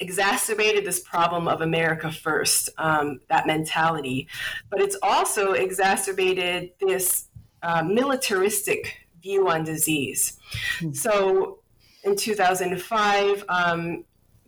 [0.00, 4.26] exacerbated this problem of America first, um, that mentality.
[4.70, 7.28] But it's also exacerbated this
[7.62, 10.38] uh, militaristic view on disease.
[10.78, 10.92] Mm-hmm.
[10.92, 11.60] So
[12.04, 14.04] in 2005, um,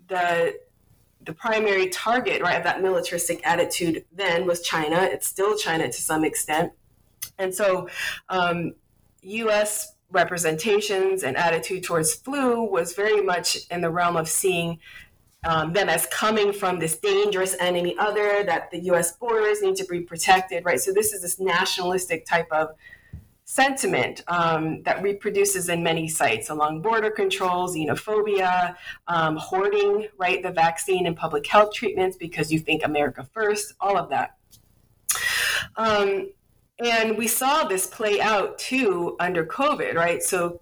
[0.08, 0.58] the
[1.24, 5.08] the primary target, right, of that militaristic attitude then was China.
[5.10, 6.72] It's still China to some extent,
[7.38, 7.88] and so
[8.28, 8.74] um,
[9.22, 14.78] U.S representations and attitude towards flu was very much in the realm of seeing
[15.44, 19.84] um, them as coming from this dangerous enemy other that the US borders need to
[19.84, 20.80] be protected, right?
[20.80, 22.68] So this is this nationalistic type of
[23.44, 28.74] sentiment um, that reproduces in many sites along border control, xenophobia,
[29.06, 33.98] um, hoarding, right, the vaccine and public health treatments because you think America first, all
[33.98, 34.36] of that.
[35.76, 36.30] Um,
[36.82, 40.22] and we saw this play out too under COVID, right?
[40.22, 40.60] So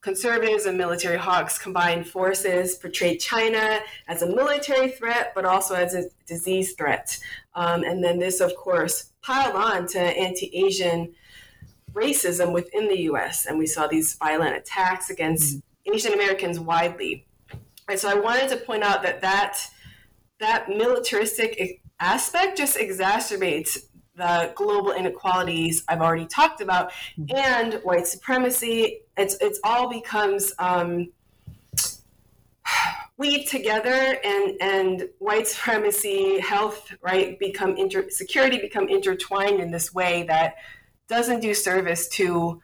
[0.00, 3.78] conservatives and military hawks combined forces portrayed China
[4.08, 7.16] as a military threat, but also as a disease threat.
[7.54, 11.14] Um, and then this, of course, piled on to anti Asian
[11.92, 13.46] racism within the US.
[13.46, 15.94] And we saw these violent attacks against mm-hmm.
[15.94, 17.26] Asian Americans widely.
[17.88, 19.58] And so I wanted to point out that that,
[20.40, 23.78] that militaristic aspect just exacerbates
[24.16, 27.34] the global inequalities I've already talked about, mm-hmm.
[27.36, 29.00] and white supremacy.
[29.16, 31.08] It's it's all becomes um,
[33.16, 39.94] weaved together, and and white supremacy, health, right, become inter- security become intertwined in this
[39.94, 40.56] way that
[41.12, 42.62] doesn't do service to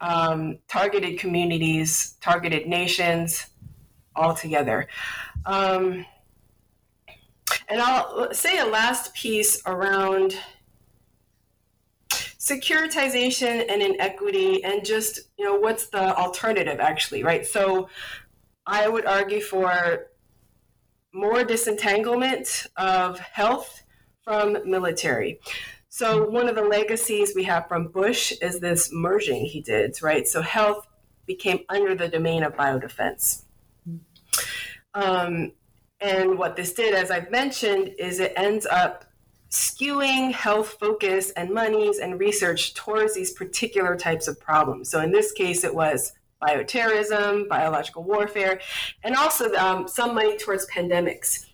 [0.00, 3.46] um, targeted communities, targeted nations,
[4.16, 4.88] altogether.
[5.46, 6.04] Um,
[7.68, 10.36] and I'll say a last piece around
[12.10, 17.90] securitization and inequity and just you know what's the alternative actually right so
[18.66, 20.06] i would argue for
[21.12, 23.82] more disentanglement of health
[24.24, 25.38] from military
[25.98, 30.28] so one of the legacies we have from bush is this merging he did right
[30.28, 30.86] so health
[31.26, 33.42] became under the domain of biodefense
[34.94, 35.52] um,
[36.00, 39.04] and what this did as i've mentioned is it ends up
[39.50, 44.90] skewing health focus and monies and research towards these particular types of problems.
[44.90, 48.60] So in this case, it was bioterrorism, biological warfare,
[49.02, 51.46] and also um, some money towards pandemics.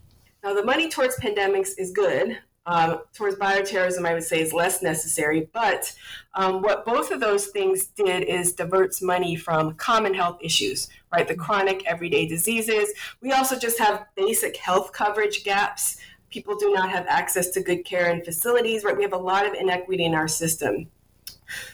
[0.43, 2.39] Now, the money towards pandemics is good.
[2.67, 5.51] Um, towards bioterrorism, I would say, is less necessary.
[5.53, 5.95] But
[6.35, 11.29] um, what both of those things did is diverts money from common health issues, right?
[11.29, 12.91] The chronic everyday diseases.
[13.21, 15.99] We also just have basic health coverage gaps
[16.35, 18.97] people do not have access to good care and facilities, right?
[18.97, 20.89] We have a lot of inequity in our system.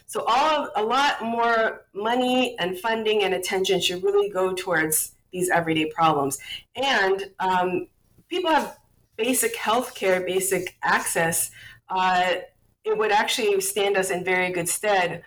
[0.07, 5.13] So all of, a lot more money and funding and attention should really go towards
[5.33, 6.39] these everyday problems.
[6.77, 7.87] And um,
[8.29, 8.79] people have
[9.21, 11.51] basic health care, basic access.
[11.91, 12.37] Uh,
[12.85, 15.23] it would actually stand us in very good stead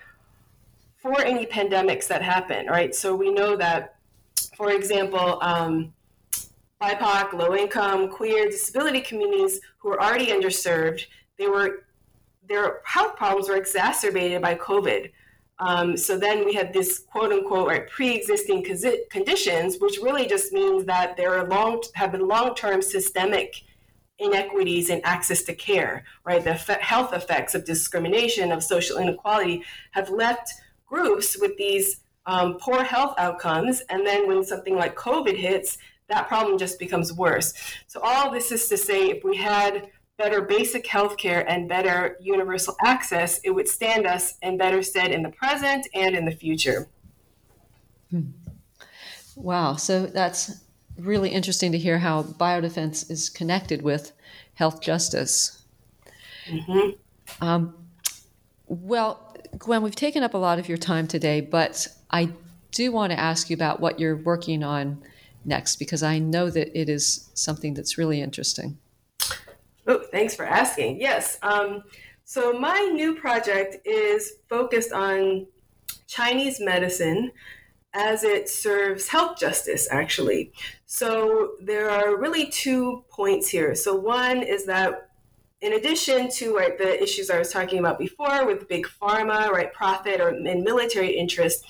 [0.97, 2.95] for any pandemics that happen, right?
[2.95, 3.95] So we know that,
[4.57, 5.93] for example, um,
[6.81, 11.05] BIPOC, low income, queer, disability communities who are already underserved,
[11.37, 11.85] they were
[12.49, 15.11] their health problems were exacerbated by COVID.
[15.59, 18.65] Um, so then we had this quote unquote right, pre-existing
[19.09, 23.63] conditions, which really just means that there are long have been long-term systemic
[24.19, 26.03] inequities in access to care.
[26.25, 30.51] Right, the health effects of discrimination, of social inequality, have left
[30.85, 33.81] groups with these um, poor health outcomes.
[33.89, 37.53] And then when something like COVID hits, that problem just becomes worse.
[37.87, 42.17] So all this is to say, if we had better basic health care and better
[42.21, 46.31] universal access, it would stand us in better stead in the present and in the
[46.31, 46.87] future.
[48.11, 48.21] Hmm.
[49.35, 49.75] Wow.
[49.75, 50.61] So that's
[50.97, 54.11] really interesting to hear how biodefense is connected with
[54.53, 55.63] health justice.
[56.45, 57.43] Mm-hmm.
[57.43, 57.75] Um,
[58.67, 62.29] well, Gwen, we've taken up a lot of your time today, but I
[62.71, 65.01] do want to ask you about what you're working on
[65.45, 68.77] next because I know that it is something that's really interesting.
[69.85, 70.99] Oh, thanks for asking.
[70.99, 71.37] Yes.
[71.41, 71.83] Um,
[72.25, 75.45] so, my new project is focused on
[76.07, 77.31] Chinese medicine
[77.93, 80.51] as it serves health justice, actually.
[80.85, 83.75] So there are really two points here.
[83.75, 85.09] So one is that
[85.61, 89.71] in addition to right, the issues I was talking about before with big pharma, right,
[89.71, 91.63] profit or and military interest,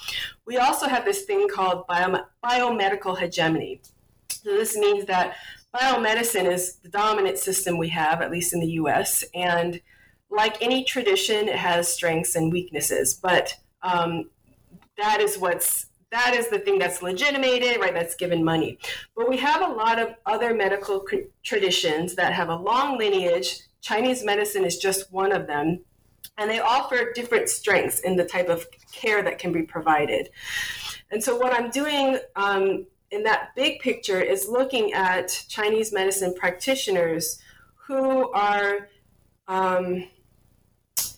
[0.48, 3.82] we also have this thing called bio, biomedical hegemony.
[4.32, 5.36] So this means that
[5.76, 9.24] biomedicine is the dominant system we have, at least in the U.S.
[9.36, 9.80] And
[10.32, 14.32] like any tradition, it has strengths and weaknesses, but um,
[14.98, 17.94] that is what's that is the thing that's legitimated, right?
[17.94, 18.78] That's given money.
[19.16, 21.04] But we have a lot of other medical
[21.44, 23.62] traditions that have a long lineage.
[23.82, 25.80] Chinese medicine is just one of them.
[26.38, 30.30] And they offer different strengths in the type of care that can be provided.
[31.12, 36.34] And so, what I'm doing um, in that big picture is looking at Chinese medicine
[36.36, 37.40] practitioners
[37.88, 38.90] who are
[39.48, 40.08] um,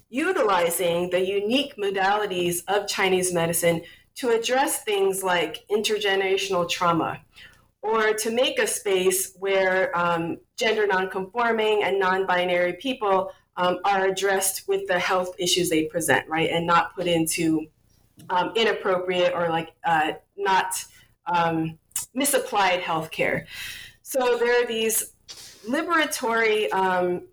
[0.10, 3.82] utilizing the unique modalities of Chinese medicine
[4.16, 7.20] to address things like intergenerational trauma
[7.82, 14.68] or to make a space where um, gender nonconforming and non-binary people um, are addressed
[14.68, 17.68] with the health issues they present, right, and not put into
[18.30, 20.84] um, inappropriate or like uh, not
[21.28, 21.78] um,
[22.14, 23.46] misapplied healthcare.
[24.02, 25.14] So there are these
[25.68, 27.24] liberatory um,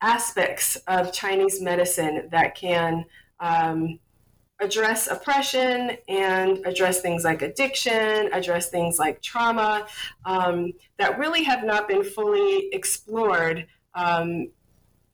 [0.00, 3.04] aspects of Chinese medicine that can
[3.40, 3.98] um,
[4.60, 9.86] address oppression and address things like addiction, address things like trauma
[10.24, 14.48] um, that really have not been fully explored, um,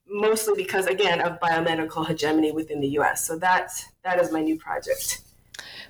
[0.07, 3.25] mostly because, again, of biomedical hegemony within the US.
[3.25, 3.71] So that,
[4.03, 5.21] that is my new project.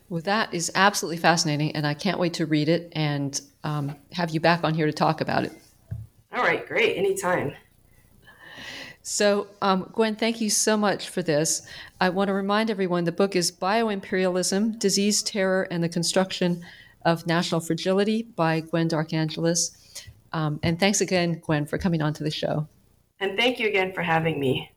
[0.10, 4.30] Well, that is absolutely fascinating, and I can't wait to read it and um, have
[4.30, 5.53] you back on here to talk about it.
[6.32, 6.97] All right, great.
[6.97, 7.53] Anytime.
[9.08, 11.62] So, um, Gwen, thank you so much for this.
[12.01, 16.66] I want to remind everyone the book is Bioimperialism Disease, Terror, and the Construction
[17.06, 19.78] of National Fragility by Gwen D'Arcangelis.
[20.34, 22.68] Um, and thanks again, Gwen, for coming on to the show.
[23.20, 24.72] And thank you again for having me.